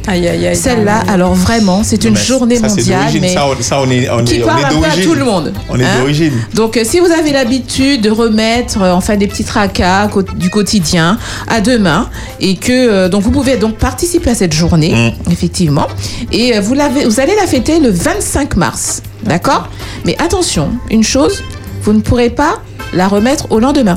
Aïe, 0.06 0.26
aïe, 0.28 0.46
aïe. 0.48 0.56
Celle-là, 0.56 1.02
alors 1.08 1.34
vraiment, 1.34 1.82
c'est 1.84 2.02
une 2.04 2.14
Mais 2.14 2.20
journée 2.20 2.56
ça, 2.56 2.68
mondiale, 2.68 3.00
d'origine. 3.00 3.20
mais 3.20 3.34
Ça, 3.34 3.46
on, 3.46 3.62
ça, 3.62 3.80
on 3.80 3.90
est, 3.90 4.10
on 4.10 4.24
qui 4.24 4.36
est, 4.36 4.42
on 4.42 4.46
parle 4.46 4.60
est 4.60 4.64
un 4.64 4.68
peu 4.68 4.74
à 4.76 4.80
d'origine. 4.80 5.04
tout 5.04 5.14
le 5.14 5.24
monde. 5.24 5.52
On 5.68 5.78
est 5.78 5.84
hein. 5.84 5.98
d'origine. 5.98 6.32
Donc, 6.54 6.76
euh, 6.76 6.82
si 6.84 6.98
vous 7.00 7.10
avez 7.10 7.30
l'habitude 7.32 8.00
de 8.00 8.10
remettre 8.10 8.82
euh, 8.82 8.92
enfin 8.92 9.16
des 9.16 9.26
petits 9.28 9.44
tracas 9.44 10.08
du 10.36 10.50
quotidien 10.50 11.18
à 11.48 11.60
demain 11.60 12.08
et 12.40 12.56
que 12.56 12.72
euh, 12.72 13.08
donc 13.08 13.22
vous 13.22 13.30
pouvez 13.30 13.56
donc 13.56 13.76
participer 13.76 14.30
à 14.30 14.34
cette 14.34 14.52
journée, 14.52 15.12
Mm. 15.26 15.32
effectivement, 15.32 15.86
et 16.32 16.56
euh, 16.56 16.60
vous 16.60 16.74
l'avez, 16.74 17.04
vous 17.04 17.20
allez 17.20 17.34
la 17.36 17.46
fêter 17.46 17.78
le 17.78 17.90
25 17.90 18.56
mars, 18.56 19.02
d'accord? 19.22 19.68
Mais 20.04 20.16
attention, 20.20 20.70
une 20.90 21.04
chose, 21.04 21.42
vous 21.82 21.92
ne 21.92 22.00
pourrez 22.00 22.30
pas 22.30 22.60
la 22.92 23.06
remettre 23.08 23.46
au 23.50 23.58
lendemain. 23.60 23.96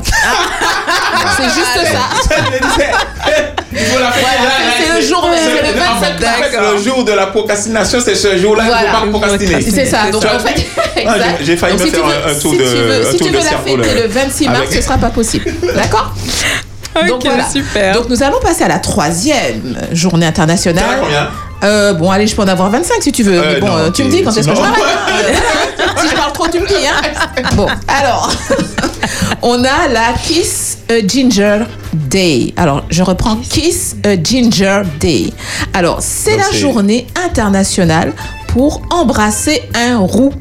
C'est 1.36 1.44
juste 1.44 1.92
ça. 1.92 2.36
Il 3.72 3.78
faut 3.78 3.98
la 3.98 4.10
fêter 4.12 4.22
Voilà, 4.22 4.44
là, 4.44 4.72
c'est 4.78 4.88
là, 4.88 5.00
le 5.00 5.06
jour, 5.06 5.28
c'est- 5.34 5.66
c'est 6.18 6.24
le 6.24 6.28
en 6.28 6.32
25 6.32 6.50
fait, 6.50 6.56
en 6.58 6.60
fait, 6.60 6.60
mars. 6.72 6.72
Le 6.84 6.90
jour 6.90 7.04
de 7.04 7.12
la 7.12 7.26
procrastination, 7.26 7.98
c'est 8.04 8.14
ce 8.14 8.36
jour-là, 8.38 8.64
il 8.64 8.66
ne 8.66 8.72
Voilà. 8.72 8.92
faut 9.00 9.06
pas 9.06 9.18
procrastiner. 9.18 9.60
C'est 9.62 9.86
ça. 9.86 10.10
Donc 10.10 10.24
en 10.24 10.38
fait, 10.38 10.66
j'ai- 11.44 11.56
failli 11.56 11.76
Donc, 11.76 11.80
me 11.82 11.86
si 11.86 11.94
faire 11.94 12.04
veux- 12.06 12.30
un- 12.30 12.34
tour 12.40 12.52
si 12.52 12.58
de 12.58 12.62
tu 12.64 12.68
veux, 12.70 13.06
un 13.06 13.10
si 13.10 13.16
tu 13.18 13.24
veux 13.30 13.38
la 13.38 13.42
fêter 13.84 14.02
le 14.02 14.08
26 14.08 14.46
mars, 14.48 14.58
Avec- 14.60 14.72
ce 14.72 14.80
sera 14.82 14.98
pas 14.98 15.10
possible. 15.10 15.44
D'accord 15.74 16.12
Donc 17.08 17.16
Ok, 17.16 17.22
voilà. 17.26 17.48
super. 17.48 17.94
Donc 17.94 18.08
nous 18.08 18.22
allons 18.22 18.40
passer 18.40 18.64
à 18.64 18.68
la 18.68 18.78
troisième 18.78 19.76
journée 19.92 20.26
internationale. 20.26 20.84
T'en 20.84 20.90
as 20.92 20.96
combien 20.96 21.28
Euh, 21.64 21.92
bon, 21.94 22.10
allez, 22.10 22.26
je 22.26 22.34
peux 22.36 22.42
en 22.42 22.48
avoir 22.48 22.70
25 22.70 23.02
si 23.02 23.12
tu 23.12 23.22
veux. 23.22 23.38
Euh, 23.38 23.52
mais 23.54 23.60
bon, 23.60 23.66
non, 23.68 23.76
euh, 23.78 23.90
tu 23.90 24.04
me 24.04 24.10
dis 24.10 24.22
quand 24.22 24.30
est-ce 24.30 24.48
que 24.48 24.54
je 24.54 24.60
m'arrête. 24.60 24.82
si 26.00 26.08
je 26.08 26.14
parle 26.14 26.32
trop, 26.32 26.46
tu 26.48 26.60
me 26.60 26.66
dis. 26.66 26.74
Hein. 26.86 27.42
Bon, 27.54 27.66
alors, 27.88 28.30
on 29.42 29.62
a 29.64 29.88
la 29.88 30.12
Kiss 30.22 30.78
a 30.88 31.06
Ginger 31.06 31.64
Day. 31.92 32.52
Alors, 32.56 32.84
je 32.90 33.02
reprends 33.02 33.36
Kiss 33.36 33.96
a 34.04 34.20
Ginger 34.22 34.82
Day. 35.00 35.32
Alors, 35.74 35.98
c'est 36.00 36.36
la 36.36 36.50
journée 36.52 37.06
internationale 37.28 38.12
pour 38.48 38.82
embrasser 38.90 39.62
un 39.74 39.98
roux. 39.98 40.32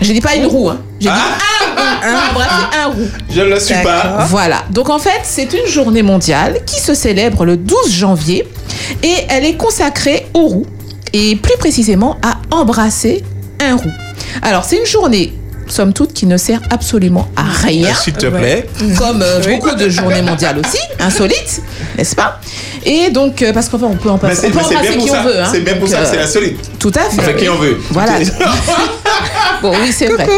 Je 0.00 0.12
dis 0.12 0.20
pas 0.20 0.34
une 0.34 0.46
roue, 0.46 0.68
hein. 0.68 0.80
J'ai 1.00 1.08
dit 1.08 1.14
un 1.14 1.16
roux. 1.16 2.00
Pour 2.02 2.30
embrasser 2.30 2.66
un 2.82 2.86
roux. 2.86 3.08
Je 3.30 3.40
ne 3.40 3.46
le 3.50 3.60
suis 3.60 3.74
pas. 3.82 4.26
Voilà. 4.28 4.64
Donc 4.70 4.90
en 4.90 4.98
fait, 4.98 5.20
c'est 5.22 5.52
une 5.52 5.66
journée 5.66 6.02
mondiale 6.02 6.60
qui 6.66 6.80
se 6.80 6.94
célèbre 6.94 7.44
le 7.44 7.56
12 7.56 7.92
janvier 7.92 8.48
et 9.02 9.14
elle 9.28 9.44
est 9.44 9.56
consacrée 9.56 10.26
aux 10.34 10.46
roues 10.46 10.66
et 11.12 11.36
plus 11.36 11.56
précisément 11.58 12.16
à 12.22 12.38
embrasser 12.54 13.22
un 13.60 13.76
roux. 13.76 13.92
Alors 14.42 14.64
c'est 14.64 14.76
une 14.78 14.86
journée 14.86 15.32
somme 15.70 15.92
toute 15.92 16.12
qui 16.12 16.26
ne 16.26 16.36
sert 16.36 16.60
absolument 16.70 17.28
à 17.36 17.42
rien. 17.66 17.94
S'il 17.94 18.12
te 18.14 18.26
plaît. 18.26 18.66
Comme 18.98 19.22
euh, 19.22 19.40
beaucoup 19.40 19.74
de 19.74 19.88
journées 19.88 20.22
mondiales 20.22 20.58
aussi, 20.58 20.78
insolites, 20.98 21.62
n'est-ce 21.96 22.14
pas? 22.14 22.40
Et 22.84 23.10
donc, 23.10 23.42
euh, 23.42 23.52
parce 23.52 23.68
qu'enfin, 23.68 23.86
on 23.86 23.96
peut, 23.96 24.10
en 24.10 24.18
passer, 24.18 24.42
c'est 24.42 24.46
on 24.48 24.50
peut 24.50 24.68
bien 24.68 24.92
pour 24.92 25.04
qui 25.04 25.10
on 25.10 25.14
ça. 25.14 25.22
veut. 25.22 25.40
hein. 25.40 25.48
C'est 25.52 25.60
bien 25.60 25.74
pour 25.74 25.82
Donc, 25.88 25.90
ça 25.90 25.98
que 25.98 26.06
euh, 26.06 26.10
c'est 26.12 26.20
insolite. 26.20 26.70
Tout 26.78 26.92
à 26.94 27.10
fait. 27.10 27.20
Enfin, 27.20 27.32
qui 27.34 27.48
on 27.48 27.56
veut. 27.56 27.78
Voilà. 27.90 28.12
Bon, 29.62 29.72
oui, 29.82 29.92
c'est 29.92 30.06
vrai. 30.06 30.24
Bon, 30.26 30.32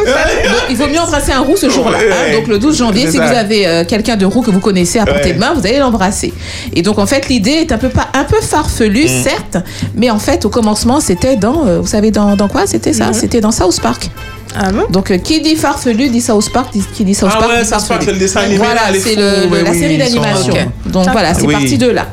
il 0.70 0.76
vaut 0.76 0.86
mieux 0.88 0.98
embrasser 1.00 1.32
un 1.32 1.40
roux 1.40 1.56
ce 1.56 1.68
jour-là. 1.70 1.98
Ouais, 1.98 2.04
hein. 2.10 2.16
ouais. 2.28 2.32
Donc, 2.36 2.48
le 2.48 2.58
12 2.58 2.76
janvier, 2.76 3.10
si 3.10 3.16
vous 3.16 3.22
avez 3.22 3.66
euh, 3.66 3.84
quelqu'un 3.84 4.16
de 4.16 4.24
roux 4.26 4.42
que 4.42 4.50
vous 4.50 4.60
connaissez 4.60 4.98
à 4.98 5.04
portée 5.06 5.28
Ouais. 5.28 5.34
de 5.34 5.38
main, 5.38 5.52
vous 5.54 5.66
allez 5.66 5.78
l'embrasser. 5.78 6.32
Et 6.74 6.82
donc, 6.82 6.98
en 6.98 7.06
fait, 7.06 7.28
l'idée 7.28 7.50
est 7.52 7.72
un 7.72 7.78
peu, 7.78 7.88
pas, 7.88 8.08
un 8.14 8.24
peu 8.24 8.40
farfelue, 8.40 9.04
Mm. 9.04 9.22
certes, 9.22 9.56
mais 9.94 10.10
en 10.10 10.18
fait, 10.18 10.44
au 10.44 10.48
commencement, 10.48 11.00
c'était 11.00 11.36
dans. 11.36 11.66
euh, 11.66 11.80
vous 11.80 11.86
savez, 11.86 12.10
dans, 12.10 12.36
dans 12.36 12.48
quoi 12.48 12.66
c'était 12.66 12.92
ça? 12.92 13.12
C'était 13.12 13.40
dans 13.40 13.52
South 13.52 13.80
Park. 13.80 14.10
Ah 14.54 14.70
bon? 14.70 14.82
Donc, 14.90 15.10
euh, 15.10 15.16
qui 15.18 15.40
dit 15.40 15.56
farfelu 15.56 16.08
dit 16.10 16.20
South 16.20 16.50
Park, 16.52 16.72
dit- 16.74 16.84
qui 16.92 17.04
dit 17.04 17.14
South 17.14 17.30
Ah 17.32 17.38
Park 17.38 17.52
ouais, 17.52 17.62
dit 17.62 17.68
South 17.68 17.88
Park, 17.88 18.02
c'est 18.04 18.12
le 18.12 18.18
dessin 18.18 18.40
animé, 18.40 18.58
Voilà, 18.58 18.80
c'est 18.92 19.16
ouais, 19.16 19.62
la 19.64 19.70
oui, 19.70 19.78
série 19.78 19.96
d'animation. 19.98 20.54
Donc, 20.86 21.06
voilà, 21.10 21.32
c'est 21.34 21.46
Oui. 21.46 21.54
parti 21.54 21.78
de 21.78 21.88
là. 21.88 22.06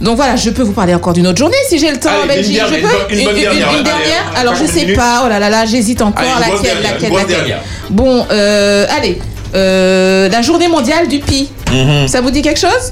Donc 0.00 0.16
voilà, 0.16 0.36
je 0.36 0.50
peux 0.50 0.62
vous 0.62 0.72
parler 0.72 0.94
encore 0.94 1.12
d'une 1.14 1.26
autre 1.26 1.38
journée 1.38 1.56
si 1.68 1.78
j'ai 1.78 1.90
le 1.90 1.98
temps, 1.98 2.10
une 2.22 2.28
Belgique. 2.28 2.54
dernière, 2.54 2.68
je 2.68 2.74
une 2.74 2.82
peux 2.82 2.88
bonne- 2.88 3.18
une 3.18 3.24
bonne 3.24 3.34
dernière, 3.34 3.62
une 3.80 4.36
a 4.36 4.40
Alors 4.40 4.54
je 4.54 4.60
40 4.60 4.74
sais 4.74 4.80
minutes. 4.82 4.96
pas, 4.96 5.22
oh 5.24 5.28
là 5.28 5.38
là 5.38 5.48
là, 5.50 5.64
j'hésite 5.66 6.02
encore. 6.02 6.22
Allez, 6.22 6.50
une 6.50 6.62
laquelle, 6.62 6.82
dernière, 6.82 7.22
laquelle, 7.24 7.36
une. 7.48 7.56
Bon, 7.90 8.26
euh, 8.30 8.86
allez, 8.96 9.18
euh, 9.54 10.28
la 10.28 10.42
journée 10.42 10.68
mondiale 10.68 11.08
du 11.08 11.20
pi. 11.20 11.48
Mhm. 11.72 12.08
Ça 12.08 12.20
vous 12.20 12.30
dit 12.30 12.42
quelque 12.42 12.60
chose? 12.60 12.90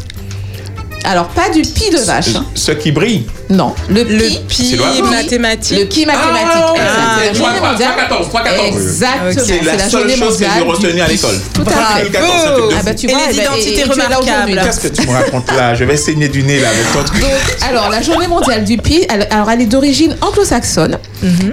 Alors, 1.04 1.26
pas 1.28 1.50
du 1.50 1.62
pi 1.62 1.90
de 1.90 1.98
vache. 1.98 2.34
hein. 2.34 2.46
Ce 2.54 2.72
qui 2.72 2.90
brille. 2.90 3.26
Non, 3.50 3.74
le 3.90 4.04
pi. 4.04 4.12
Le 4.14 4.28
pi 4.48 4.70
C'est 4.70 4.76
l'oiseau. 4.76 5.04
mathématique. 5.04 5.78
Le 5.78 5.84
pi 5.84 6.06
mathématique. 6.06 6.48
Ah, 6.56 6.72
exact. 6.74 6.80
ah, 6.80 7.18
C'est 7.20 7.26
la 7.26 7.32
trois- 7.34 7.46
journée 7.46 7.58
trois- 7.58 7.70
mondiale. 7.72 7.90
3-14, 8.08 8.28
3-14. 8.30 8.66
Exactement. 8.66 9.44
C'est 9.46 9.64
la 9.64 9.72
la 9.76 9.78
seule 9.78 9.90
journée 9.90 10.16
chose 10.16 10.38
que 10.38 10.44
j'ai 10.44 10.48
mondiale. 10.64 10.68
retenue 10.68 10.92
du 10.94 11.00
à 11.00 11.04
pi. 11.04 11.12
l'école. 11.12 11.40
Tout 11.52 11.62
à 11.62 11.64
fait. 11.98 12.10
14, 12.10 12.32
c'est 12.42 12.48
un 12.48 12.52
truc 12.52 12.70
de 12.70 12.74
Ah 12.74 12.82
bah 12.82 12.90
fou. 12.92 12.96
tu 12.98 13.06
Et 13.06 13.10
vois, 13.12 13.18
les 13.18 13.24
eh 13.30 13.36
ben, 13.36 13.42
identités 13.42 13.68
et- 13.68 13.72
et 13.72 13.74
tu 13.74 13.80
es 13.80 13.84
là 13.84 13.92
aujourd'hui, 13.92 14.32
remarquables. 14.32 14.60
Qu'est-ce 14.64 14.80
que 14.80 14.88
tu 14.88 15.06
me 15.06 15.12
racontes 15.12 15.52
là? 15.52 15.74
Je 15.74 15.84
vais 15.84 15.96
saigner 15.96 16.28
du 16.28 16.42
nez 16.42 16.60
là 16.60 16.68
avec 16.70 16.92
ton 16.92 17.04
truc. 17.04 17.20
Donc, 17.20 17.30
alors, 17.68 17.90
la 17.90 18.00
journée 18.02 18.26
mondiale 18.28 18.64
du 18.64 18.78
pi, 18.78 19.04
elle- 19.08 19.28
alors 19.30 19.50
elle 19.50 19.60
est 19.60 19.66
d'origine 19.66 20.16
anglo-saxonne 20.22 20.98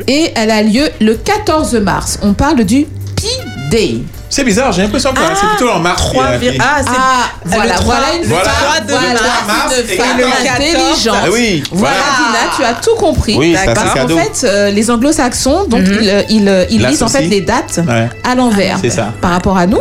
et 0.08 0.32
elle 0.36 0.52
a 0.52 0.62
lieu 0.64 0.88
le 1.02 1.16
14 1.16 1.74
mars. 1.76 2.20
On 2.22 2.34
parle 2.34 2.64
du 2.64 2.86
Pi 3.18 3.28
Day. 3.70 3.96
C'est 4.34 4.46
bizarre, 4.46 4.72
j'ai 4.72 4.82
l'impression 4.84 5.12
que 5.12 5.20
c'est 5.36 5.46
plutôt 5.58 5.70
en 5.74 5.80
mars. 5.80 6.10
qu'il 6.10 6.18
y 6.20 6.24
a- 6.24 6.38
vir- 6.38 6.58
Ah, 6.62 6.82
c'est 6.82 6.90
Ah, 6.98 7.24
voilà, 7.44 7.74
voilà 7.84 8.06
une 8.16 8.30
Voilà. 8.30 8.46
de 8.88 8.94
mars 8.94 9.74
et 9.90 9.98
14. 9.98 10.32
intelligente. 10.56 11.18
Ah 11.22 11.28
oui, 11.34 11.64
Voilà. 11.72 11.96
Dina, 12.18 12.40
tu 12.56 12.64
as 12.64 12.74
tout 12.82 12.96
compris. 12.98 13.36
Oui, 13.38 13.54
ça, 13.54 13.60
c'est 13.66 13.74
Parce 13.74 13.90
qu'en 13.90 13.94
cadeau. 13.96 14.18
fait, 14.18 14.48
euh, 14.48 14.72
les 14.72 14.90
anglo-saxons, 14.90 15.66
donc 15.68 15.82
ils, 15.86 16.26
ils, 16.30 16.66
ils 16.70 16.86
lisent 16.88 17.04
en 17.04 17.10
fait 17.10 17.24
les 17.24 17.42
dates 17.42 17.82
Ouais. 17.86 18.08
à 18.24 18.36
l'envers 18.36 18.78
C'est 18.82 18.90
ça. 18.90 19.12
par 19.22 19.32
rapport 19.32 19.58
à 19.58 19.68
nous. 19.68 19.80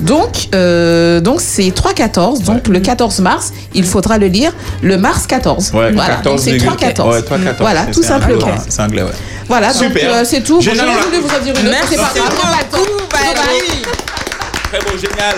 Donc, 0.00 0.48
euh, 0.54 1.20
donc 1.20 1.42
c'est 1.42 1.70
3-14. 1.70 2.40
Donc 2.42 2.68
le 2.68 2.80
14 2.80 3.20
mars, 3.20 3.52
il 3.74 3.84
faudra 3.84 4.16
le 4.16 4.28
lire 4.28 4.52
le 4.80 4.96
mars 4.96 5.26
14. 5.26 5.72
Ouais, 5.74 5.92
voilà, 5.92 6.14
donc 6.16 6.36
14, 6.38 6.42
c'est 6.42 6.56
3-14. 6.56 7.12
Ouais, 7.16 7.20
3-14. 7.22 7.56
Voilà, 7.60 7.82
tout 7.92 8.02
simplement. 8.02 8.46
C'est 8.66 8.80
anglais, 8.80 9.02
ouais. 9.02 9.10
Voilà, 9.46 9.74
donc 9.74 9.82
euh, 9.96 10.22
c'est 10.24 10.40
tout. 10.42 10.60
Génial. 10.62 10.86
J'aurais 10.86 11.04
voulu 11.04 11.18
vous 11.18 11.34
en 11.36 11.44
dire 11.44 11.54
une 11.60 11.66
autre, 11.68 11.76
Merci 11.82 11.88
c'est 11.90 11.96
pas 11.96 12.28
grave, 12.28 12.54
Très 14.70 14.80
beau, 14.80 14.96
génial. 14.96 15.36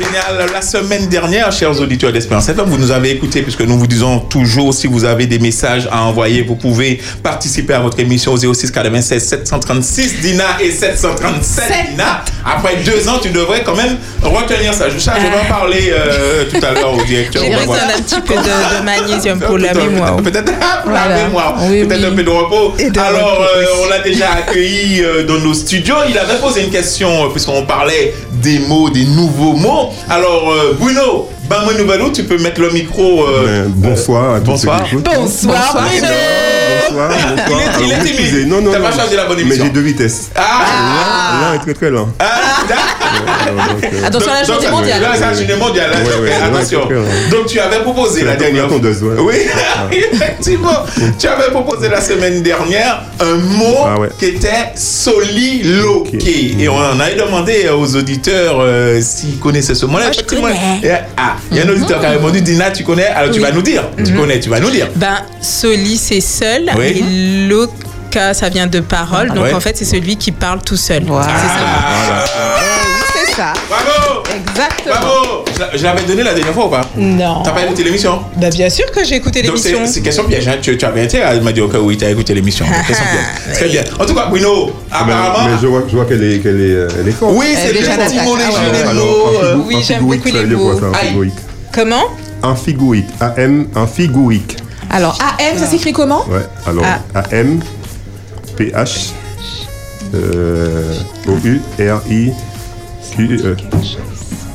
Génial. 0.00 0.50
La 0.52 0.62
semaine 0.62 1.08
dernière, 1.08 1.52
chers 1.52 1.78
auditeurs 1.78 2.10
d'Espérance 2.12 2.48
FM, 2.48 2.64
vous 2.66 2.78
nous 2.78 2.90
avez 2.90 3.10
écoutés 3.10 3.42
puisque 3.42 3.60
nous 3.60 3.78
vous 3.78 3.86
disons 3.86 4.18
toujours 4.20 4.72
si 4.72 4.86
vous 4.86 5.04
avez 5.04 5.26
des 5.26 5.38
messages 5.38 5.86
à 5.92 6.02
envoyer, 6.04 6.40
vous 6.42 6.56
pouvez 6.56 7.00
participer 7.22 7.74
à 7.74 7.80
votre 7.80 7.98
émission 8.00 8.32
au 8.32 8.36
06 8.54 8.70
96 8.70 9.22
736 9.22 10.20
Dina 10.20 10.44
et 10.62 10.70
737 10.70 11.64
Dina. 11.90 12.24
Après 12.46 12.76
deux 12.76 13.08
ans, 13.08 13.18
tu 13.20 13.28
devrais 13.28 13.62
quand 13.62 13.76
même 13.76 13.98
retenir 14.22 14.72
ça. 14.72 14.88
Je, 14.88 14.98
ça, 14.98 15.14
je 15.18 15.26
vais 15.26 15.46
en 15.46 15.48
parler 15.52 15.92
euh, 15.92 16.44
tout 16.50 16.64
à 16.64 16.72
l'heure 16.72 16.94
au 16.94 17.04
directeur. 17.04 17.42
J'ai 17.44 17.50
besoin 17.54 17.76
d'un 17.76 18.02
petit 18.02 18.20
peu 18.22 18.34
de, 18.34 18.40
de 18.78 18.84
magnésium 18.84 19.38
pour 19.38 19.58
la 19.58 19.74
mémoire. 19.74 20.16
Peut-être 20.16 20.50
la 20.86 21.24
mémoire, 21.24 21.56
Oui, 21.68 21.84
peut-être 21.84 22.00
oui. 22.00 22.06
un 22.06 22.16
peu 22.16 22.22
de 22.22 22.30
repos. 22.30 22.74
De 22.78 22.98
Alors, 22.98 23.32
repos 23.32 23.42
euh, 23.54 23.64
on 23.84 23.88
l'a 23.90 23.98
déjà 23.98 24.30
accueilli 24.32 25.02
euh, 25.02 25.24
dans 25.24 25.38
nos 25.38 25.52
studios. 25.52 25.96
Il 26.08 26.16
avait 26.18 26.38
posé 26.40 26.62
une 26.64 26.70
question, 26.70 27.26
euh, 27.26 27.28
puisqu'on 27.28 27.66
parlait 27.66 28.14
des 28.42 28.60
mots, 28.60 28.88
des 28.88 29.04
nouveaux 29.04 29.52
mots. 29.52 29.89
Alors, 30.08 30.50
euh, 30.50 30.76
Bruno, 30.78 31.28
Bamou 31.48 31.72
Nouvellou, 31.78 32.10
tu 32.12 32.24
peux 32.24 32.38
mettre 32.38 32.60
le 32.60 32.70
micro. 32.70 33.24
euh, 33.24 33.46
Euh, 33.46 33.64
bonsoir 33.68 34.34
à 34.36 34.40
tous 34.40 34.46
ceux 34.46 34.50
bonsoir. 34.68 34.84
qui 34.84 34.94
écoutent. 34.94 35.04
Bonsoir, 35.14 35.72
Bruno. 35.72 36.06
Bonsoir, 36.90 37.08
bonsoir. 37.08 37.68
Il 37.82 37.84
est- 37.84 37.86
il 37.86 37.92
est 37.92 38.12
timide. 38.30 38.48
Non, 38.48 38.60
non, 38.60 38.72
T'as 38.72 38.78
non. 38.78 38.84
pas 38.86 38.92
choisi 38.92 39.16
la 39.16 39.24
bonne 39.26 39.36
Mais 39.36 39.42
émission. 39.42 39.64
j'ai 39.64 39.70
deux 39.70 39.80
vitesses. 39.80 40.30
Ah, 40.34 40.40
L'un 40.40 41.09
est 41.54 41.58
très 41.58 41.74
très 41.74 41.90
lent. 41.90 42.08
ah, 42.18 42.24
Attention 44.06 44.32
à 44.32 44.40
la 44.40 44.44
journée 44.44 44.68
mondiale. 44.70 45.02
Là, 45.02 45.08
c'est 45.14 45.20
la 45.20 45.34
journée 45.34 45.56
mondiale. 45.56 45.90
hein. 45.94 46.46
Attention. 46.54 46.80
Donc, 47.30 47.46
tu 47.46 47.58
avais 47.60 47.80
proposé 47.80 48.24
la 48.24 48.36
dernière 48.36 48.68
fois. 48.68 48.78
Oui, 49.18 49.34
effectivement. 50.12 50.84
Tu 51.18 51.26
avais 51.26 51.50
proposé 51.50 51.88
la 51.88 52.00
semaine 52.00 52.42
dernière 52.42 53.02
un 53.20 53.34
mot 53.36 53.76
Ah 53.86 53.96
qui 54.18 54.26
était 54.26 54.72
soliloqué. 54.74 56.56
Et 56.58 56.68
on 56.68 56.76
en 56.76 56.98
avait 57.00 57.16
demandé 57.16 57.68
aux 57.68 57.96
auditeurs 57.96 58.58
euh, 58.60 59.00
s'ils 59.00 59.38
connaissaient 59.38 59.74
ce 59.74 59.86
mot-là. 59.86 60.10
Ah, 61.16 61.36
il 61.50 61.56
y 61.56 61.60
a 61.60 61.64
un 61.64 61.68
auditeur 61.68 62.00
qui 62.00 62.06
a 62.06 62.10
répondu 62.10 62.40
Dina, 62.40 62.70
tu 62.70 62.84
connais? 62.84 63.06
Alors, 63.06 63.32
tu 63.32 63.40
vas 63.40 63.50
nous 63.52 63.62
dire. 63.62 63.84
Tu 64.04 64.12
connais, 64.14 64.40
tu 64.40 64.48
vas 64.48 64.60
nous 64.60 64.70
dire. 64.70 64.88
Ben, 64.96 65.18
soli, 65.40 65.96
c'est 65.96 66.20
seul. 66.20 66.70
Oui. 66.76 67.02
Et 67.02 67.48
loca, 68.10 68.34
ça 68.34 68.48
vient 68.48 68.66
de 68.66 68.80
parole. 68.80 69.28
Donc, 69.32 69.44
Ouais. 69.44 69.52
en 69.54 69.60
fait, 69.60 69.76
c'est 69.76 69.84
celui 69.84 70.16
qui 70.16 70.32
parle 70.32 70.60
tout 70.62 70.76
seul. 70.76 71.04
Voilà. 71.06 71.26
C'est 71.26 71.46
ça. 71.48 71.54
Ah, 71.62 72.24
C'est 73.12 73.34
ça. 73.36 73.52
Bravo 73.68 74.22
Exactement. 74.34 74.94
Bravo 75.00 75.44
Je 75.54 75.60
l'a- 75.60 75.70
Je 75.76 75.82
l'avais 75.84 76.02
donné 76.02 76.22
la 76.22 76.34
dernière 76.34 76.52
fois 76.54 76.66
ou 76.66 76.68
pas? 76.68 76.80
Non. 76.96 77.42
T'as 77.42 77.52
pas 77.52 77.62
écouté 77.64 77.84
l'émission? 77.84 78.20
Bah, 78.36 78.48
bien 78.50 78.68
sûr 78.70 78.90
que 78.90 79.04
j'ai 79.04 79.16
écouté 79.16 79.42
Donc 79.42 79.56
c'est 79.58 79.68
l'émission. 79.72 79.92
c'est 79.92 80.00
question 80.00 80.24
piège, 80.24 80.48
hein. 80.48 80.56
tu, 80.60 80.76
tu 80.76 80.84
avais 80.84 81.04
été 81.04 81.22
à 81.22 81.34
me 81.34 81.52
dire 81.52 81.68
que 81.68 81.76
oui, 81.76 81.96
tu 81.96 82.04
as 82.04 82.10
écouté 82.10 82.34
l'émission. 82.34 82.64
Donc, 82.66 82.86
question 82.86 83.04
piège. 83.44 83.56
Très 83.56 83.68
bien. 83.68 83.82
En 83.98 84.04
tout 84.06 84.14
cas, 84.14 84.26
Bruno, 84.26 84.72
ah, 84.90 85.04
mais, 85.06 85.12
apparemment. 85.12 85.48
mais 85.54 85.58
je 85.62 85.66
vois, 85.66 85.82
je 85.88 85.96
vois 85.96 86.04
qu'elle 86.06 86.24
est, 86.24 86.38
qu'elle 86.40 86.60
est, 86.60 86.74
euh, 86.74 86.88
elle 87.00 87.08
est 87.08 87.12
forte. 87.12 87.32
Oui, 87.36 87.46
c'est 87.54 87.72
mots, 88.24 88.36
les 88.36 88.44
Ah 88.88 88.92
mots. 88.94 89.02
euh, 89.42 89.54
amphigo- 89.56 89.64
oui, 89.66 89.76
j'aime 89.86 90.02
beaucoup 90.04 90.28
les 90.28 90.46
mots. 90.46 90.80
Comment? 91.72 92.04
Amphigouïque. 92.42 93.06
AM, 93.20 93.66
amphigouïque. 93.76 94.56
Alors, 94.90 95.18
AM, 95.38 95.58
ça 95.58 95.66
s'écrit 95.66 95.92
comment? 95.92 96.24
Ouais, 96.28 96.46
alors 96.66 96.84
Ah. 97.14 97.22
AM, 97.32 97.60
PH, 98.60 99.14
euh, 100.14 100.92
O-U-R-I-Q-E. 101.26 102.36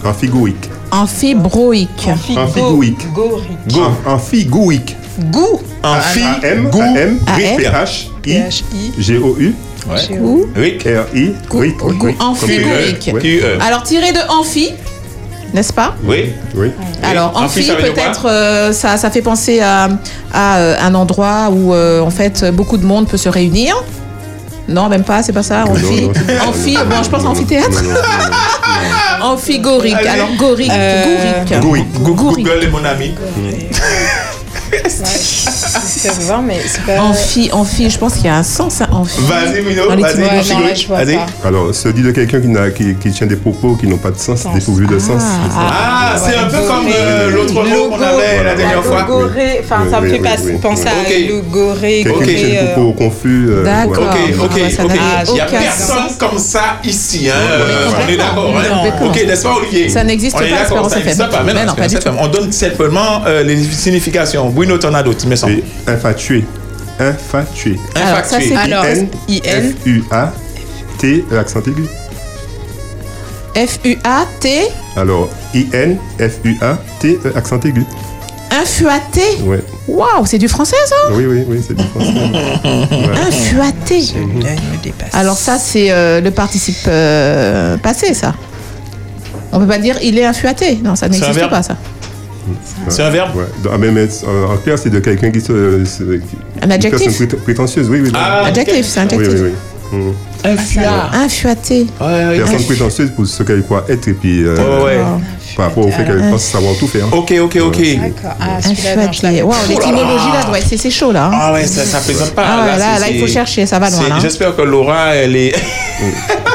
Amphigouïque. 0.03 0.69
Amphibroïque. 0.91 2.07
Amphigouïque. 2.37 3.11
Gorique. 3.13 3.49
Am- 3.75 3.95
Amphigouïque. 4.05 4.95
Goût. 5.31 5.59
Amphi, 5.81 6.21
AM, 6.43 6.69
goût, 6.69 6.81
AM, 6.81 7.17
AM. 7.25 7.57
PH, 7.57 8.05
I, 8.05 8.21
P-H-I. 8.21 8.91
G-O-U, 9.01 9.55
Ouais. 9.87 10.17
Ou 10.19 10.47
Rick. 10.55 10.83
R-I. 10.85 11.33
Ouais. 11.51 11.73
Q-E. 13.21 13.57
Alors, 13.61 13.81
tiré 13.83 14.11
de 14.11 14.19
amphi, 14.29 14.69
n'est-ce 15.53 15.71
pas 15.73 15.95
Oui. 16.03 16.33
Oui. 16.55 16.71
Alors, 17.03 17.31
Amphi, 17.35 17.71
amphi, 17.71 17.81
peut-être, 17.81 18.27
euh, 18.29 18.71
ça, 18.73 18.97
ça 18.97 19.09
fait 19.11 19.21
penser 19.21 19.59
à, 19.61 19.87
à, 20.33 20.57
euh, 20.57 20.75
un 20.81 20.93
endroit 20.95 21.49
où, 21.51 21.73
euh, 21.73 22.01
en 22.01 22.09
fait, 22.09 22.43
beaucoup 22.53 22.77
de 22.77 22.85
monde 22.85 23.07
peut 23.07 23.17
se 23.17 23.29
réunir. 23.29 23.75
Non, 24.67 24.89
même 24.89 25.03
pas, 25.03 25.21
c'est 25.21 25.31
pas 25.33 25.43
ça. 25.43 25.63
Amphi, 25.65 26.09
amphi 26.47 26.73
non, 26.73 26.79
bon, 26.89 26.95
non, 26.95 27.03
je 27.03 27.09
pense 27.09 27.23
non, 27.23 27.29
amphithéâtre. 27.31 27.83
non, 27.83 27.89
non, 29.19 29.25
Amphigorique. 29.33 29.95
Alors, 30.07 30.29
gorique. 30.37 30.71
Euh, 30.73 31.03
Gourique. 31.51 31.61
Gourique. 31.61 31.93
Gou- 32.01 32.13
Gourique. 32.15 32.45
Google 32.45 32.63
est 32.63 32.69
mon 32.69 32.83
ami. 32.83 33.13
Voit, 36.21 36.41
mais 36.41 36.59
c'est 36.65 36.83
pas. 36.83 37.01
Amphi, 37.01 37.49
amphi, 37.51 37.89
je 37.89 37.97
pense 37.97 38.13
qu'il 38.15 38.25
y 38.25 38.29
a 38.29 38.37
un 38.37 38.43
sens 38.43 38.81
à 38.81 38.91
amphi. 38.91 39.19
Vas-y, 39.21 39.63
les 39.63 39.75
vas-y, 39.75 40.85
Vas-y. 40.87 41.19
Alors, 41.43 41.73
se 41.73 41.89
dit 41.89 42.01
de 42.01 42.11
quelqu'un 42.11 42.41
qui, 42.41 42.47
n'a- 42.47 42.71
qui, 42.71 42.95
qui 42.95 43.11
tient 43.11 43.27
des 43.27 43.35
propos 43.35 43.75
qui 43.75 43.87
n'ont 43.87 43.97
pas 43.97 44.11
de 44.11 44.17
sens, 44.17 44.45
dépourvus 44.53 44.87
de 44.87 44.99
sens. 44.99 45.21
c'est 45.21 45.51
ça. 45.53 45.59
Ah, 45.59 46.15
c'est 46.17 46.35
un 46.35 46.45
peu 46.45 46.67
comme 46.67 46.87
euh, 46.93 47.29
l'autre 47.31 47.53
mot 47.53 47.89
qu'on 47.89 48.01
avait 48.01 48.43
la 48.43 48.55
dernière 48.55 48.83
fois. 48.83 49.01
Logoré, 49.07 49.61
enfin, 49.63 49.83
ça 49.89 49.99
me 50.01 50.05
Oui, 50.09 50.11
fait 50.15 50.21
oui, 50.21 50.29
oui, 50.45 50.51
oui. 50.53 50.57
penser 50.59 50.83
Ok. 50.83 51.11
à 51.13 51.29
logoré, 51.31 52.03
Quelqu'un 52.03 52.17
Ok. 52.19 52.25
qui 52.25 52.35
tient 52.35 52.47
des 52.63 52.67
propos 52.73 52.93
confus. 52.93 53.47
euh, 53.49 53.63
D'accord. 53.63 54.03
Ok, 54.03 54.19
ok, 54.43 54.43
Ah, 54.43 54.43
ok. 54.43 54.57
n'a 54.57 55.23
Il 55.27 55.33
n'y 55.33 55.39
a 55.41 55.45
personne 55.45 55.97
sens. 56.09 56.15
comme 56.17 56.37
ça 56.39 56.61
ici. 56.83 57.29
Hein. 57.29 57.33
euh, 57.35 57.89
on 58.05 58.09
est 58.11 58.17
d'accord. 58.17 58.53
Hein. 58.57 58.91
Ok, 59.05 59.23
n'est-ce 59.27 59.43
pas, 59.43 59.55
Olivier? 59.55 59.89
Ça 59.89 60.03
n'existe 60.03 60.37
pas, 60.37 60.43
Espérance 60.45 60.91
ça 60.91 60.97
n'existe 60.97 61.19
FM. 61.19 61.29
pas. 61.31 61.43
Mais 61.43 61.53
non, 61.53 61.59
Mais 61.61 61.65
non, 61.65 61.73
pas 61.75 61.85
Espérance 61.85 61.91
du 61.91 61.97
FM. 61.97 62.15
On 62.19 62.27
donne 62.27 62.51
simplement 62.51 63.21
euh, 63.27 63.43
les 63.43 63.57
significations. 63.63 64.49
Bruno, 64.55 64.77
t'en 64.77 64.93
as 64.93 65.03
d'autres, 65.03 65.19
il 65.23 65.29
me 65.29 65.35
semble. 65.35 65.53
Et 65.53 65.63
infatué. 65.85 66.45
Infatué. 66.97 67.77
Alors, 67.93 68.23
ça, 68.23 68.39
c'est 68.39 68.55
Alors, 68.55 68.85
I-N, 68.85 69.07
I-N. 69.27 69.73
F-U-A-T, 69.83 71.25
E 71.29 71.37
accent 71.37 71.59
aigu. 71.67 71.83
F-U-A-T, 73.53 74.61
Alors, 74.95 75.29
I-N, 75.53 75.97
F-U-A-T, 76.19 77.19
accent 77.35 77.59
aigu. 77.65 77.83
infuaté. 78.51 79.21
Ouais. 79.43 79.61
Waouh, 79.89 80.25
c'est 80.25 80.37
du 80.37 80.47
français, 80.47 80.75
ça? 80.87 80.95
Oui, 81.11 81.25
oui, 81.25 81.43
oui, 81.47 81.61
c'est 81.65 81.75
du 81.75 81.83
français. 81.83 82.13
Ouais. 82.63 83.27
Infuaté. 83.27 84.03
Alors 85.13 85.37
ça, 85.37 85.57
c'est 85.57 85.91
euh, 85.91 86.21
le 86.21 86.31
participe 86.31 86.75
euh, 86.87 87.77
passé, 87.77 88.13
ça. 88.13 88.33
On 89.51 89.59
peut 89.59 89.67
pas 89.67 89.77
dire 89.79 89.97
il 90.01 90.17
est 90.17 90.25
infuaté. 90.25 90.79
Non, 90.83 90.95
ça 90.95 91.07
n'existe 91.09 91.49
pas, 91.49 91.61
ça. 91.63 91.75
C'est 92.89 93.03
un 93.03 93.09
verbe 93.09 93.35
Ouais. 93.35 93.43
Ah, 93.71 93.77
mais, 93.79 93.91
mais, 93.91 94.07
euh, 94.27 94.45
en 94.47 94.57
clair, 94.57 94.77
c'est 94.77 94.89
de 94.89 94.99
quelqu'un 94.99 95.31
qui 95.31 95.41
se. 95.41 95.81
Un 96.61 96.69
adjectif 96.71 97.01
Une 97.21 97.27
personne 97.27 97.27
prét- 97.27 97.43
prétentieuse, 97.43 97.89
oui, 97.89 98.01
oui. 98.03 98.11
Ah, 98.13 98.45
Adjectif, 98.45 98.85
c'est 98.85 98.99
un 99.01 99.07
oui, 99.07 99.15
adjectif. 99.15 99.41
oui, 99.41 99.51
oui. 99.93 100.13
Infua. 100.43 101.09
Infuaté. 101.13 101.87
Ouais, 102.01 102.05
ouais. 102.07 102.37
Personne 102.37 102.63
prétentieuse 102.63 103.11
pour 103.11 103.25
ce 103.25 103.43
qu'elle 103.43 103.63
croit 103.63 103.85
être 103.89 104.07
et 104.07 104.13
puis 104.13 104.43
euh, 104.43 104.55
Ouais, 104.55 104.85
ouais. 104.97 105.03
Par 105.55 105.67
rapport 105.67 105.85
au 105.85 105.91
fait 105.91 106.03
qu'elle 106.05 106.29
pense 106.29 106.43
savoir 106.43 106.75
tout 106.77 106.87
faire. 106.87 107.05
Ok, 107.13 107.33
ok, 107.39 107.55
ok. 107.61 107.77
D'accord. 107.97 108.37
Ah, 108.39 108.59
je. 108.61 109.43
Waouh, 109.43 109.53
Oh 110.47 110.51
là 110.51 110.59
c'est 110.67 110.77
c'est 110.77 110.91
chaud, 110.91 111.11
là. 111.11 111.25
hein. 111.25 111.31
Ah 111.33 111.53
ouais, 111.53 111.65
ça, 111.65 111.83
ça 111.85 111.99
plaisante 111.99 112.31
pas. 112.31 112.43
Ah 112.45 112.77
là, 112.77 112.99
là, 112.99 113.07
il 113.09 113.19
faut 113.19 113.27
chercher, 113.27 113.65
ça 113.65 113.79
va 113.79 113.89
loin, 113.89 113.99
hein. 114.11 114.17
J'espère 114.21 114.55
que 114.55 114.61
Laura, 114.61 115.15
elle 115.15 115.35
est. 115.35 115.55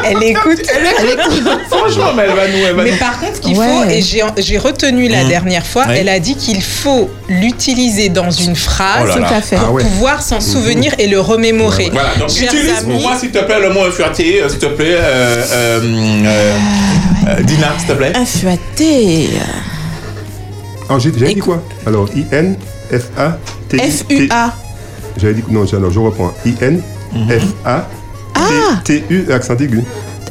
Elle 0.03 0.23
écoute. 0.23 0.63
Elle 0.75 1.11
écoute. 1.11 1.49
Franchement, 1.71 2.13
mais 2.17 2.23
elle 2.23 2.35
va 2.35 2.49
nous. 2.49 2.65
Elle 2.67 2.75
va 2.75 2.83
Mais 2.85 2.91
nous- 2.93 2.97
par 2.97 3.21
contre, 3.21 3.37
ce 3.37 3.41
qu'il 3.43 3.57
Ouais. 3.59 3.67
faut, 3.67 3.91
et 3.91 4.01
j'ai 4.01 4.23
j'ai 4.39 4.57
retenu 4.59 5.09
la 5.09 5.23
Mhm. 5.25 5.29
dernière 5.29 5.67
fois, 5.67 5.87
Ouais. 5.87 5.99
elle 6.01 6.09
a 6.09 6.19
dit 6.19 6.37
qu'il 6.37 6.63
faut 6.63 7.11
l'utiliser 7.29 8.09
dans 8.09 8.31
une 8.31 8.57
phrase 8.57 9.03
Oh 9.05 9.07
là 9.09 9.15
Tout 9.17 9.21
là. 9.21 9.37
à 9.37 9.41
fait. 9.43 9.57
Ah 9.59 9.65
pour 9.67 9.75
ouais. 9.75 9.83
pouvoir 9.83 10.23
s'en 10.23 10.41
souvenir 10.41 10.95
et 10.99 11.07
le 11.07 11.21
remémorer. 11.21 11.91
Voilà, 11.93 12.15
donc 12.19 12.31
Chers 12.31 12.45
utilise 12.45 12.71
amis, 12.79 12.93
pour 12.95 13.03
moi, 13.03 13.13
s'il 13.21 13.31
te 13.31 13.39
plaît, 13.41 13.61
le 13.61 13.71
mot 13.75 13.85
influaté, 13.85 14.41
euh, 14.43 14.49
s'il 14.49 14.59
te 14.59 14.67
plaît, 14.67 14.97
euh, 14.99 15.43
euh, 15.53 15.81
euh, 16.27 16.53
euh, 17.29 17.43
Dina, 17.43 17.69
s'il 17.79 17.89
te 17.89 17.93
plaît. 17.93 18.13
Infuaté. 18.17 19.31
Ah, 20.89 20.99
j'ai 20.99 21.13
j'ai 21.17 21.35
dit 21.35 21.41
quoi 21.41 21.63
Alors, 21.87 22.09
I-N, 22.15 22.57
F-A, 22.91 23.39
T 23.69 23.79
F-U-A. 23.79 24.55
J'avais 25.17 25.35
dit, 25.35 25.45
non, 25.51 25.65
alors 25.73 25.91
je 25.91 26.01
reprends. 26.01 26.33
I-N, 26.45 26.83
F-A, 27.29 27.87
T-U, 28.85 29.33
accent 29.33 29.57
aigu. 29.57 29.83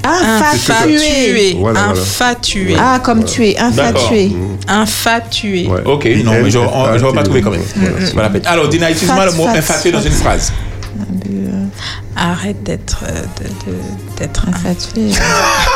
Infatué. 0.03 1.55
Voilà, 1.59 1.79
voilà. 1.83 2.01
Infatué. 2.01 2.75
Ah, 2.79 2.99
comme 3.03 3.23
tué, 3.23 3.57
infatué. 3.59 4.31
Infatué. 4.67 5.69
Ok, 5.85 6.05
non, 6.23 6.31
mais 6.43 6.49
je 6.49 6.57
n'aurais 6.57 7.13
pas 7.13 7.23
trouvé 7.23 7.41
quand 7.41 7.51
même. 7.51 7.61
Peine. 8.31 8.41
Alors, 8.45 8.69
Dina, 8.69 8.91
utilise-moi 8.91 9.25
le 9.25 9.31
mot 9.33 9.45
Fat, 9.45 9.53
fat, 9.53 9.73
infatué 9.73 9.91
dans 9.91 10.01
une 10.01 10.11
phrase. 10.11 10.51
Arrête 12.15 12.63
d'être 12.63 13.03
euh, 13.07 14.25
infatué. 14.47 15.11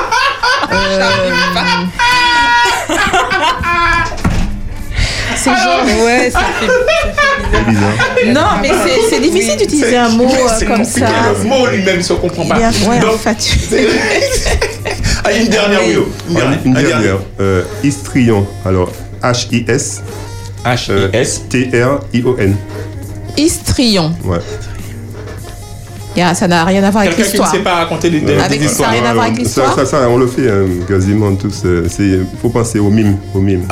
C'est 5.35 5.49
genre. 5.49 5.83
Ouais, 6.05 6.29
ça 6.31 6.39
fait, 6.59 6.67
ça 6.67 6.71
fait 7.51 7.69
bizarre. 7.69 8.33
Non, 8.33 8.61
mais 8.61 8.71
c'est- 9.09 9.19
difficile 9.19 9.57
d'utiliser 9.57 9.97
un 9.97 10.09
mot 10.09 10.25
euh, 10.29 10.65
comme 10.67 10.83
ça. 10.85 11.07
Le 11.41 11.47
mot 11.49 11.65
lui-même 11.67 12.01
se 12.01 12.13
comprend 12.13 12.45
pas. 12.45 12.57
Il 12.59 12.61
est 12.63 12.87
ouais, 12.87 12.99
Donc, 12.99 13.15
infatué. 13.15 13.87
ah, 15.23 15.31
une 15.33 15.47
dernière, 15.47 15.81
Willow. 15.81 16.07
Une 16.29 16.33
dernière. 16.35 16.59
Une 16.65 16.73
dernière. 16.73 17.17
Euh, 17.39 17.63
Histrion. 17.83 18.45
Alors, 18.65 18.91
H-I-S. 19.21 20.01
H-I-S. 20.65 21.41
T-R-I-O-N. 21.49 22.55
Histrion. 23.37 24.13
Ouais. 24.23 24.37
Il 26.15 26.19
y 26.19 26.21
a- 26.21 26.33
Ça 26.35 26.47
n'a 26.47 26.63
rien 26.65 26.83
à 26.83 26.91
voir 26.91 27.03
avec 27.03 27.15
Quelqu'un 27.15 27.31
qui 27.31 27.37
ne 27.37 27.43
l'histoire. 27.43 27.51
sait 27.51 27.63
pas 27.63 27.75
raconter 27.75 28.09
des, 28.09 28.19
des, 28.21 28.35
Avec- 28.37 28.59
des 28.59 28.67
ça 28.67 28.83
n'a 28.83 28.89
rien 28.89 29.03
à 29.05 29.13
voir 29.13 29.25
avec 29.25 29.37
Ça, 29.37 29.41
l'histoire 29.43 29.75
ça, 29.75 29.85
ça, 29.85 30.07
on 30.09 30.17
le 30.17 30.27
fait 30.27 30.49
hein, 30.49 30.65
quasiment 30.87 31.33
tous. 31.35 31.61
euh, 31.65 31.85
c'est- 31.89 32.03
Il 32.03 32.25
faut 32.41 32.49
penser 32.49 32.79
au 32.79 32.89
mime. 32.89 33.17
Au 33.33 33.39
mime. 33.39 33.63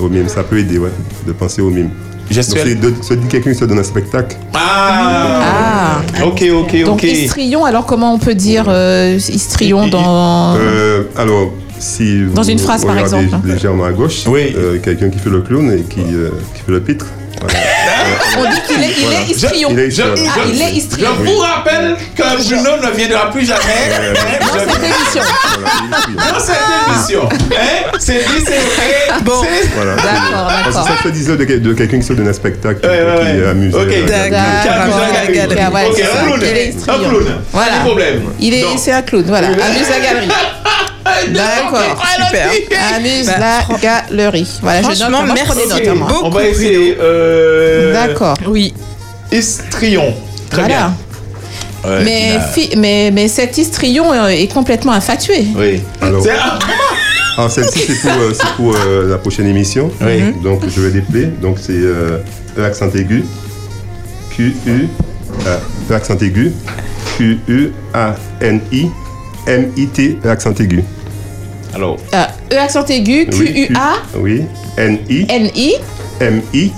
Au 0.00 0.08
mime, 0.08 0.28
ça 0.28 0.42
peut 0.42 0.58
aider, 0.58 0.78
ouais, 0.78 0.90
de 1.26 1.32
penser 1.32 1.62
au 1.62 1.70
mime. 1.70 1.90
Gestuel. 2.28 2.80
Donc, 2.80 2.94
c'est 3.00 3.00
de 3.00 3.04
se 3.04 3.14
dire 3.14 3.28
quelqu'un 3.28 3.52
qui 3.52 3.58
se 3.58 3.64
donne 3.66 3.78
un 3.78 3.84
spectacle. 3.84 4.36
Ah, 4.54 6.00
Ok, 6.24 6.44
ok, 6.52 6.84
Donc 6.84 6.96
ok. 6.96 7.04
histrion, 7.04 7.64
alors 7.64 7.86
comment 7.86 8.12
on 8.14 8.18
peut 8.18 8.34
dire 8.34 8.64
euh, 8.68 9.16
histrion 9.16 9.86
dans... 9.86 10.56
Euh, 10.56 11.04
alors, 11.16 11.52
si 11.78 12.22
Dans 12.34 12.42
vous 12.42 12.48
une 12.50 12.58
phrase, 12.58 12.84
par 12.84 12.98
exemple. 12.98 13.26
légèrement 13.44 13.84
à 13.84 13.92
gauche, 13.92 14.24
euh, 14.28 14.78
quelqu'un 14.82 15.08
qui 15.10 15.18
fait 15.18 15.30
le 15.30 15.40
clown 15.42 15.70
et 15.72 15.82
qui, 15.82 16.00
euh, 16.00 16.30
qui 16.54 16.62
fait 16.62 16.72
le 16.72 16.80
pitre. 16.80 17.06
Voilà. 17.40 17.54
On 18.38 18.50
dit 18.50 18.60
qu'il 18.66 18.82
est, 18.82 18.94
il 18.98 19.04
Voilà. 19.04 19.20
est 19.20 19.30
histrion. 19.30 19.68
Il 19.72 19.78
est 19.78 19.90
Je, 19.90 20.02
histrion. 20.02 20.14
Ah, 20.36 20.40
il 20.52 20.62
est 20.62 20.70
histrion. 20.72 21.10
je 21.18 21.30
vous 21.30 21.38
rappelle 21.38 21.96
que 22.14 22.22
Bruno 22.22 22.70
ne 22.82 22.90
viendra 22.96 23.30
plus 23.30 23.46
jamais 23.46 23.62
Dans 24.40 24.58
cette 24.58 24.84
émission. 24.84 25.22
dans 26.16 26.40
cette 26.40 26.56
émission. 26.88 27.28
Hein, 27.32 27.96
c'est 27.98 28.14
dit, 28.18 28.44
c'est 28.44 28.52
vrai. 28.58 29.20
Bon. 29.22 29.32
Voilà. 29.74 29.94
D'accord, 29.96 30.46
Parce 30.48 30.66
que 30.68 30.72
d'accord. 30.72 30.96
ça 30.98 31.02
se 31.04 31.08
disait 31.08 31.36
de, 31.36 31.44
de 31.44 31.72
quelqu'un 31.74 31.98
qui 31.98 32.06
se 32.06 32.12
donne 32.12 32.28
un 32.28 32.32
spectacle, 32.32 32.80
qui 32.80 32.86
est 32.86 33.46
amusé. 33.46 33.76
Ok, 33.76 33.88
euh, 33.90 34.06
d'accord. 34.06 34.38
Ok, 35.90 35.98
ça. 35.98 36.22
un 36.22 36.24
clown. 36.26 36.40
Il 36.42 36.46
est 36.46 36.66
Un 36.66 36.68
histrion. 36.70 37.08
clown. 37.10 37.24
Voilà. 37.52 37.70
Pas 37.72 37.78
de 37.78 37.84
problème. 37.84 38.22
Il 38.40 38.54
est, 38.54 38.62
Donc, 38.62 38.78
c'est 38.78 38.92
un 38.92 39.02
clown, 39.02 39.24
voilà. 39.26 39.48
Amuse 39.66 39.88
la 39.90 40.00
galerie. 40.00 40.28
D'accord, 41.28 42.02
super. 42.14 42.50
Amuse 42.96 43.26
Bah, 43.26 43.34
la 43.70 43.78
galerie. 44.10 44.58
Voilà, 44.62 44.82
je 44.82 44.86
note. 44.88 44.96
Franchement, 44.98 45.24
je 45.26 45.32
merci 45.32 45.68
notes, 45.68 45.96
moi. 45.96 46.08
On 46.24 46.28
va 46.30 46.46
essayer. 46.46 46.96
Euh, 47.00 47.92
D'accord. 47.92 48.36
Oui. 48.46 48.72
Histrion. 49.32 50.14
Très 50.50 50.62
Voilà. 50.62 50.76
bien. 50.76 50.96
Ouais, 51.84 52.04
Mais, 52.04 52.38
mais, 52.76 53.10
mais 53.12 53.28
cet 53.28 53.58
histrion 53.58 54.12
euh, 54.12 54.28
est 54.28 54.52
complètement 54.52 54.92
infatué. 54.92 55.44
Oui. 55.56 55.80
Alors, 56.00 56.22
C'est- 56.22 56.30
ah, 56.40 56.58
alors 57.38 57.50
celle-ci, 57.50 57.80
c'est 57.86 58.00
pour, 58.08 58.20
euh, 58.20 58.32
c'est 58.32 58.52
pour 58.56 58.74
euh, 58.74 59.10
la 59.10 59.18
prochaine 59.18 59.46
émission. 59.46 59.90
Oui. 60.00 60.32
Donc, 60.42 60.62
je 60.68 60.80
vais 60.80 60.90
l'épeler. 60.90 61.26
Donc, 61.26 61.58
c'est 61.60 61.72
euh, 61.72 62.18
E 62.58 62.64
accent 62.64 62.88
aigu, 62.94 63.24
Q, 64.30 64.56
U, 64.66 64.88
euh, 65.46 65.58
E 65.90 65.94
accent 65.94 66.16
aigu, 66.18 66.52
Q, 67.18 67.38
U, 69.46 69.52
A, 69.52 69.52
N, 69.52 69.70
I, 69.72 69.72
M, 69.72 69.72
I, 69.76 69.86
T, 69.86 70.18
E 70.24 70.28
accent 70.28 70.54
aigu. 70.60 70.82
Alors, 71.74 71.98
Euh, 72.14 72.24
e 72.52 72.56
accent 72.58 72.84
aigu, 72.90 73.28
Oui, 73.32 73.52
Q-U-A, 73.52 74.18
Oui, 74.18 74.42
N, 74.76 74.98
I, 75.08 75.26
N-I, 75.28 75.74
M, 76.20 76.40
I, 76.54 76.72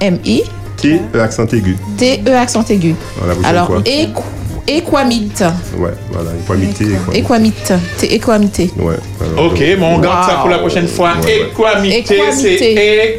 M-I, 0.00 0.42
T, 0.76 1.00
E 1.14 1.18
accent 1.20 1.46
aigu. 1.52 1.76
T-E 1.96 2.34
accent 2.36 2.64
aigu. 2.70 2.94
Voilà, 3.18 3.34
vous 3.34 3.44
Alors, 3.46 3.66
savez 3.68 4.08
quoi 4.14 4.24
équamite. 4.66 5.40
Ouais, 5.76 5.90
voilà, 6.10 6.30
équamité. 6.42 6.86
Équamite. 7.14 7.72
T'es 7.98 8.06
équamité. 8.14 8.70
Ouais. 8.78 8.94
alors, 9.20 9.46
Ok, 9.52 9.58
donc, 9.58 9.78
bon, 9.78 9.86
on 9.94 9.98
garde 9.98 10.28
ça 10.28 10.36
pour 10.36 10.48
la 10.50 10.58
prochaine 10.58 10.88
fois. 10.88 11.12
Équamité, 11.26 12.18
c'est 12.32 13.18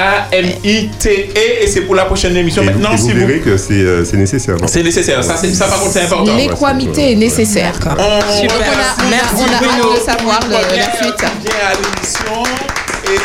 E-Q-U-A-M-I-T-E, 0.00 1.62
et 1.62 1.66
c'est 1.66 1.80
pour 1.82 1.94
la 1.94 2.04
prochaine 2.04 2.36
émission. 2.36 2.62
Et 2.62 2.66
Maintenant, 2.66 2.92
et 2.92 2.96
vous 2.96 3.06
si 3.06 3.12
vous. 3.12 3.18
verrez 3.26 3.40
que 3.40 3.56
c'est 3.56 3.72
euh, 3.74 4.04
c'est 4.04 4.16
nécessaire. 4.16 4.56
C'est 4.66 4.82
nécessaire, 4.82 5.22
ça, 5.24 5.36
c'est- 5.36 5.52
ça 5.54 5.66
par 5.66 5.80
contre, 5.80 5.92
c'est 5.92 6.02
important. 6.02 6.36
L'équamité 6.36 7.12
est 7.12 7.16
nécessaire. 7.16 7.74
On- 7.84 8.40
Super. 8.40 8.56
on- 8.58 9.08
Merci, 9.10 9.34
on 9.36 9.42
a 9.52 9.56
hâte 9.56 9.94
de 9.94 10.00
savoir 10.04 10.40
le- 10.48 10.76
la 10.76 10.96
suite. 10.96 11.16
Bien 11.18 11.52
à 11.64 11.72
l'émission. 11.74 12.42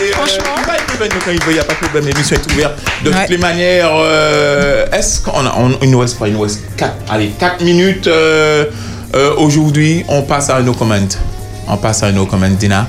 Et 0.01 0.11
Franchement, 0.11 0.55
il 0.59 0.65
va 0.65 0.75
être 0.75 0.83
il 1.31 1.39
veut, 1.43 1.51
il 1.51 1.53
n'y 1.53 1.59
a 1.59 1.63
pas 1.63 1.73
de 1.73 1.79
problème, 1.79 2.05
l'émission 2.07 2.35
est 2.35 2.53
ouverte. 2.53 2.73
De 3.03 3.09
toutes 3.11 3.29
les 3.29 3.37
manières, 3.37 3.91
euh, 3.93 4.85
est-ce 4.91 5.21
qu'on 5.21 5.45
a, 5.45 5.53
on- 5.57 5.77
il 5.81 5.89
nous 5.91 5.99
reste 5.99 6.17
quoi? 6.17 6.27
Il 6.27 6.33
nous 6.33 6.41
reste 6.41 6.61
4, 6.77 6.93
allez, 7.09 7.29
4 7.39 7.61
minutes. 7.63 8.07
euh, 8.07 8.65
euh, 9.15 9.35
Aujourd'hui, 9.37 10.03
on 10.07 10.21
passe 10.23 10.49
à 10.49 10.61
nos 10.61 10.73
comments. 10.73 11.07
On 11.67 11.77
passe 11.77 12.03
à 12.03 12.11
nos 12.11 12.25
comments, 12.25 12.49
Dina. 12.49 12.87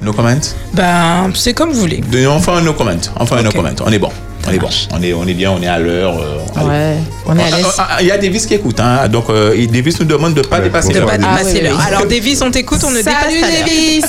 Nos 0.00 0.12
comments? 0.12 0.54
Ben, 0.72 1.30
c'est 1.34 1.54
comme 1.54 1.70
vous 1.72 1.80
voulez. 1.80 1.98
De- 1.98 2.26
On 2.26 2.38
fait 2.40 2.52
un 2.52 2.60
no 2.60 2.72
comment. 2.72 2.92
On 3.18 3.26
fait 3.26 3.34
un 3.36 3.42
no 3.42 3.50
comment. 3.50 3.70
On 3.84 3.92
est 3.92 3.98
bon. 3.98 4.10
On 4.48 4.52
est 4.52 4.58
bon. 4.58 4.68
On 4.92 5.02
est, 5.02 5.12
on 5.12 5.26
est 5.26 5.34
bien, 5.34 5.50
on 5.52 5.60
est 5.62 5.66
à 5.66 5.78
l'heure. 5.78 6.18
euh, 6.18 6.38
allez. 6.56 6.68
Ouais, 6.68 6.96
on 7.26 7.38
est 7.38 7.42
à 7.42 7.56
l'aise. 7.56 7.66
Ah, 7.78 7.88
ah, 7.90 7.96
Il 8.00 8.06
y 8.06 8.10
a 8.10 8.16
Davis 8.18 8.46
qui 8.46 8.54
écoute, 8.54 8.80
hein. 8.80 9.06
donc 9.08 9.28
euh, 9.28 9.54
Davis 9.66 10.00
nous 10.00 10.06
demande 10.06 10.34
de 10.34 10.40
ne 10.40 10.46
pas 10.46 10.60
dépasser 10.60 10.92
l'heure. 10.94 11.08
Ah, 11.22 11.38
oui, 11.44 11.50
oui. 11.62 11.68
Alors, 11.86 12.06
Davis, 12.06 12.40
on 12.42 12.50
t'écoute, 12.50 12.80
on 12.84 12.90
ne 12.90 12.96
dépasse 12.98 13.14
Salut 13.24 13.40
pas 13.40 13.46
l'heure. 13.48 13.58
Davis. 13.66 14.04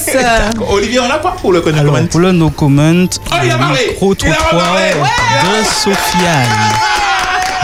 Olivier, 0.71 0.99
on 1.01 1.09
a 1.11 1.17
quoi 1.17 1.35
pour 1.41 1.51
le 1.51 1.59
no 1.61 1.67
Alors, 1.67 1.93
comment 1.93 2.07
pour 2.07 2.19
le 2.21 2.31
no 2.31 2.49
comment, 2.49 3.05
Ah, 3.31 3.41
il 3.43 3.51
a 3.51 3.57
parlé. 3.57 3.79
Il 3.83 3.89
a 3.89 3.91
micro-trottoir 3.91 4.49
parlé. 4.49 4.91
de 5.61 5.65
Sofiane. 5.65 6.47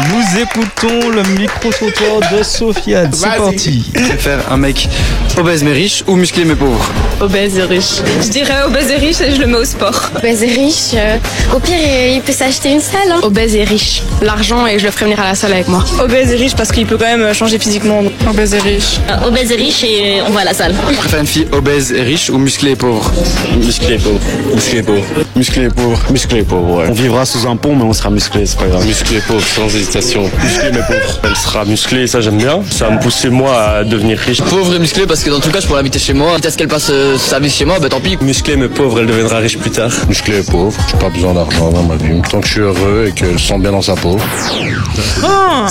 Nous 0.10 0.42
écoutons 0.42 1.10
le 1.10 1.24
micro-trottoir 1.40 2.32
de 2.38 2.44
Sofiane. 2.44 3.12
C'est 3.14 3.38
parti. 3.38 3.92
Je 3.96 4.02
préfère 4.10 4.40
un 4.52 4.58
mec 4.58 4.90
obèse 5.38 5.64
mais 5.64 5.74
riche 5.74 6.04
ou 6.08 6.16
musclé 6.16 6.46
mais 6.46 6.56
pauvre 6.56 6.84
Obèse 7.22 7.58
et 7.58 7.64
riche. 7.64 8.02
Je 8.24 8.28
dirais 8.30 8.64
obèse 8.68 8.92
et 8.92 8.98
riche 8.98 9.22
et 9.22 9.34
je 9.34 9.40
le 9.40 9.48
mets 9.48 9.58
au 9.58 9.64
sport. 9.64 10.10
Obèse 10.18 10.44
et 10.44 10.48
riche, 10.48 10.94
euh, 10.96 11.16
au 11.56 11.60
pire, 11.60 11.78
il 12.14 12.22
peut 12.22 12.34
s'acheter 12.34 12.72
une 12.72 12.82
salle. 12.82 13.10
hein. 13.10 13.20
Obèse 13.24 13.56
et 13.56 13.64
riche. 13.64 14.02
L'argent 14.22 14.68
et 14.68 14.80
je 14.80 14.86
le 14.86 14.92
ferai 14.92 15.06
venir 15.06 15.20
à 15.22 15.24
la 15.24 15.36
salle 15.36 15.54
avec 15.54 15.70
moi. 15.70 15.84
Obèse 16.02 16.32
et 16.32 16.36
riche 16.36 16.56
parce 16.56 16.74
qu'il 16.74 16.86
peut 16.86 16.98
quand 16.98 17.06
même 17.18 17.34
changer 17.34 17.58
physiquement. 17.58 18.04
Obèse 18.30 18.54
et 18.54 18.60
riche. 18.60 19.00
Obèse 19.26 19.50
et 19.52 19.56
riche 19.56 19.84
et 19.86 20.22
on 20.28 20.32
va 20.32 20.42
à 20.42 20.44
la 20.44 20.54
salle. 20.54 20.76
Je 20.92 20.96
préfère 20.98 21.22
une 21.22 21.26
fille 21.26 21.48
obèse 21.54 21.94
et 21.94 22.02
riche 22.02 22.30
ou 22.30 22.38
musclée 22.38 22.72
et 22.72 22.76
pauvre 22.76 23.10
Musclé 23.58 23.98
pauvre. 23.98 24.20
Musclé 24.54 24.84
pauvre. 24.84 25.06
Musclé 25.38 25.70
pauvre. 25.70 26.00
Musclé 26.12 26.44
pauvre, 26.44 26.76
ouais. 26.80 26.86
On 26.90 26.94
vivra 26.94 27.26
sous 27.26 27.48
un 27.48 27.56
pont, 27.56 27.76
mais 27.78 27.84
on 27.84 27.94
sera 27.94 28.10
musclé, 28.10 28.46
c'est 28.46 28.60
pas 28.60 28.68
grave. 28.68 28.86
Musclé 28.86 29.20
pauvre, 29.26 29.46
sans 29.46 29.68
hésitation. 29.74 30.24
Musclé 30.44 30.72
mais 30.74 30.80
pauvre. 30.86 31.20
Elle 31.24 31.36
sera 31.38 31.64
musclée, 31.64 32.08
ça 32.08 32.20
j'aime 32.20 32.38
bien. 32.38 32.60
Ça 32.70 32.90
va 32.90 32.96
me 32.96 33.00
pousser 33.00 33.30
moi 33.30 33.56
à 33.80 33.84
devenir 33.86 34.18
riche. 34.18 34.42
Pauvre 34.42 34.76
et 34.76 34.80
musclé 34.80 35.06
parce 35.08 35.24
que 35.24 35.25
dans 35.30 35.40
tout 35.40 35.50
cas 35.52 35.60
je 35.60 35.68
pourrais 35.68 35.80
l'habiter 35.80 36.00
chez 36.00 36.14
moi. 36.14 36.36
Quitte 36.36 36.46
à 36.46 36.52
ce 36.52 36.58
qu'elle 36.58 36.68
passe 36.68 36.88
euh, 36.90 37.18
sa 37.18 37.40
vie 37.40 37.50
chez 37.50 37.66
moi, 37.66 37.80
bah 37.80 37.90
tant 37.90 38.00
pis. 38.00 38.18
Musclé 38.22 38.56
mais 38.58 38.68
pauvre, 38.70 39.00
elle 39.00 39.08
deviendra 39.08 39.38
riche 39.38 39.58
plus 39.58 39.72
tard. 39.72 39.92
Musclé 40.08 40.40
et 40.40 40.44
pauvre. 40.44 40.76
J'ai 40.92 40.98
pas 40.98 41.10
besoin 41.10 41.34
d'argent 41.34 41.72
dans 41.72 41.84
ma 41.84 41.96
vie. 41.96 42.22
Tant 42.30 42.40
que 42.42 42.48
je 42.48 42.52
suis 42.54 42.62
heureux 42.62 43.06
et 43.08 43.12
qu'elle 43.12 43.40
se 43.40 43.48
sent 43.48 43.58
bien 43.60 43.72
dans 43.72 43.82
sa 43.82 43.96
peau. 43.96 44.18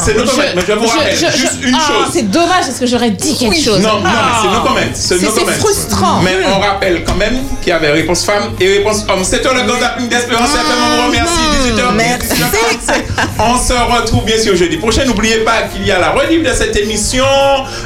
C'est 0.05 0.15
no 0.17 0.25
comment, 0.25 0.43
mais 0.57 0.63
je 0.67 0.73
vous 0.73 0.87
rappelle 0.87 1.17
Je- 1.17 1.39
juste 1.39 1.59
une 1.63 1.75
Ah, 1.75 1.87
chose. 1.89 2.11
C'est 2.13 2.31
dommage 2.31 2.67
parce 2.67 2.79
que 2.79 2.87
j'aurais 2.87 3.11
dit 3.11 3.37
quelque 3.37 3.61
chose. 3.63 3.81
Non, 3.81 4.01
non, 4.01 4.03
mais 4.03 4.11
c'est 4.43 4.49
no 4.49 4.61
comment. 4.63 4.77
C'est 4.95 5.15
no 5.15 5.21
C'est- 5.21 5.27
c'est 5.27 5.45
comment. 5.45 5.57
frustrant. 5.57 6.21
Mais 6.23 6.37
on 6.55 6.59
rappelle 6.61 7.05
quand 7.05 7.15
même 7.17 7.39
qu'il 7.61 7.71
y 7.71 7.73
avait 7.73 7.91
réponse 7.93 8.25
femme 8.25 8.51
et 8.61 8.69
réponse 8.79 9.05
homme. 9.09 9.23
C'était 9.23 9.49
le 9.55 9.67
grand 9.67 9.79
zapping 9.81 10.09
d'espérance 10.09 10.49
FM. 10.51 10.65
On 10.67 10.97
vous 11.03 11.07
remercie. 11.09 11.33
18h. 11.65 11.93
Merci. 11.97 12.43
On 13.39 13.57
se 13.59 13.73
retrouve 13.73 14.25
bien 14.25 14.39
sûr 14.39 14.57
jeudi 14.57 14.77
prochain. 14.79 15.05
N'oubliez 15.05 15.39
pas 15.39 15.63
qu'il 15.73 15.87
y 15.87 15.91
a 15.93 15.99
la 15.99 16.11
relive 16.11 16.43
de 16.43 16.53
cette 16.55 16.77
émission 16.77 17.25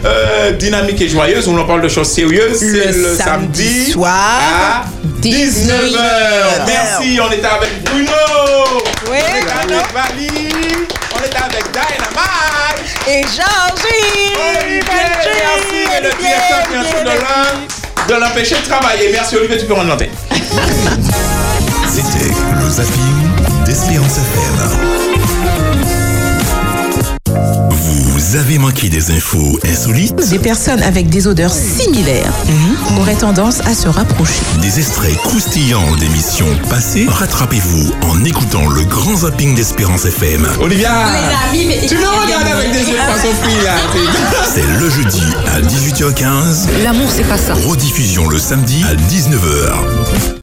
euh, 0.04 0.52
dynamique 0.52 1.00
et 1.00 1.09
joyeuse 1.09 1.46
où 1.48 1.52
l'on 1.59 1.66
parle 1.66 1.83
de 1.83 1.88
choses 1.88 2.09
sérieuses. 2.09 2.59
C'est 2.59 2.92
le 2.92 3.16
samedi 3.16 3.18
samedi 3.18 3.92
soir, 3.92 4.14
à 4.14 4.85
19h. 5.21 5.99
Merci. 6.66 7.18
On 7.21 7.33
était 7.33 7.47
avec 7.47 7.83
Bruno. 7.85 8.12
Oui, 9.11 9.18
on 9.21 9.42
était 9.42 9.75
avec 9.75 9.92
Vali. 9.92 10.29
On 11.14 11.18
était 11.18 11.37
avec 11.37 11.64
Dynamite. 11.73 12.79
Et 13.09 13.23
Georgie 13.23 14.35
Olivier, 14.61 14.83
merci. 14.87 15.81
Et 15.97 16.03
le 16.03 16.11
directeur 16.21 16.62
bien 16.71 16.85
sûr 16.85 16.99
de 18.09 18.14
l'empêcher 18.14 18.57
de 18.57 18.68
travailler. 18.68 19.11
Merci 19.12 19.37
Olivier, 19.37 19.59
tu 19.59 19.66
peux 19.66 19.75
rendre 19.75 19.88
l'antenne. 19.88 20.11
C'était 21.88 22.33
le 22.62 22.71
zapping 22.71 23.64
d'Espérance 23.66 24.18
FM. 24.18 24.58
Vous 28.28 28.36
avez 28.36 28.58
manqué 28.58 28.90
des 28.90 29.10
infos 29.10 29.58
insolites 29.64 30.28
Des 30.28 30.38
personnes 30.38 30.82
avec 30.82 31.08
des 31.08 31.26
odeurs 31.26 31.54
similaires 31.54 32.30
auraient 32.98 33.14
tendance 33.14 33.60
à 33.60 33.72
se 33.74 33.88
rapprocher. 33.88 34.42
Des 34.60 34.78
extraits 34.78 35.16
croustillants 35.16 35.96
d'émissions 35.96 36.44
passées 36.68 37.06
Rattrapez-vous 37.08 37.90
en 38.02 38.22
écoutant 38.24 38.68
le 38.68 38.84
grand 38.84 39.16
zapping 39.16 39.54
d'Espérance 39.54 40.04
FM. 40.04 40.46
Olivia 40.60 40.90
Les 40.90 41.58
amis, 41.58 41.66
mais- 41.68 41.86
Tu 41.86 41.94
me 41.96 42.06
regardes 42.06 42.48
avec 42.48 42.70
des 42.72 42.90
yeux 42.90 42.98
poisson 43.06 43.34
frit 43.42 43.64
là 43.64 43.76
C'est 44.52 44.78
le 44.78 44.90
jeudi 44.90 45.22
à 45.46 45.62
18h15. 45.62 46.68
L'amour, 46.84 47.08
c'est 47.10 47.24
pas 47.26 47.38
ça. 47.38 47.54
Rediffusion 47.54 48.28
le 48.28 48.38
samedi 48.38 48.84
à 48.90 48.94
19h. 48.94 50.36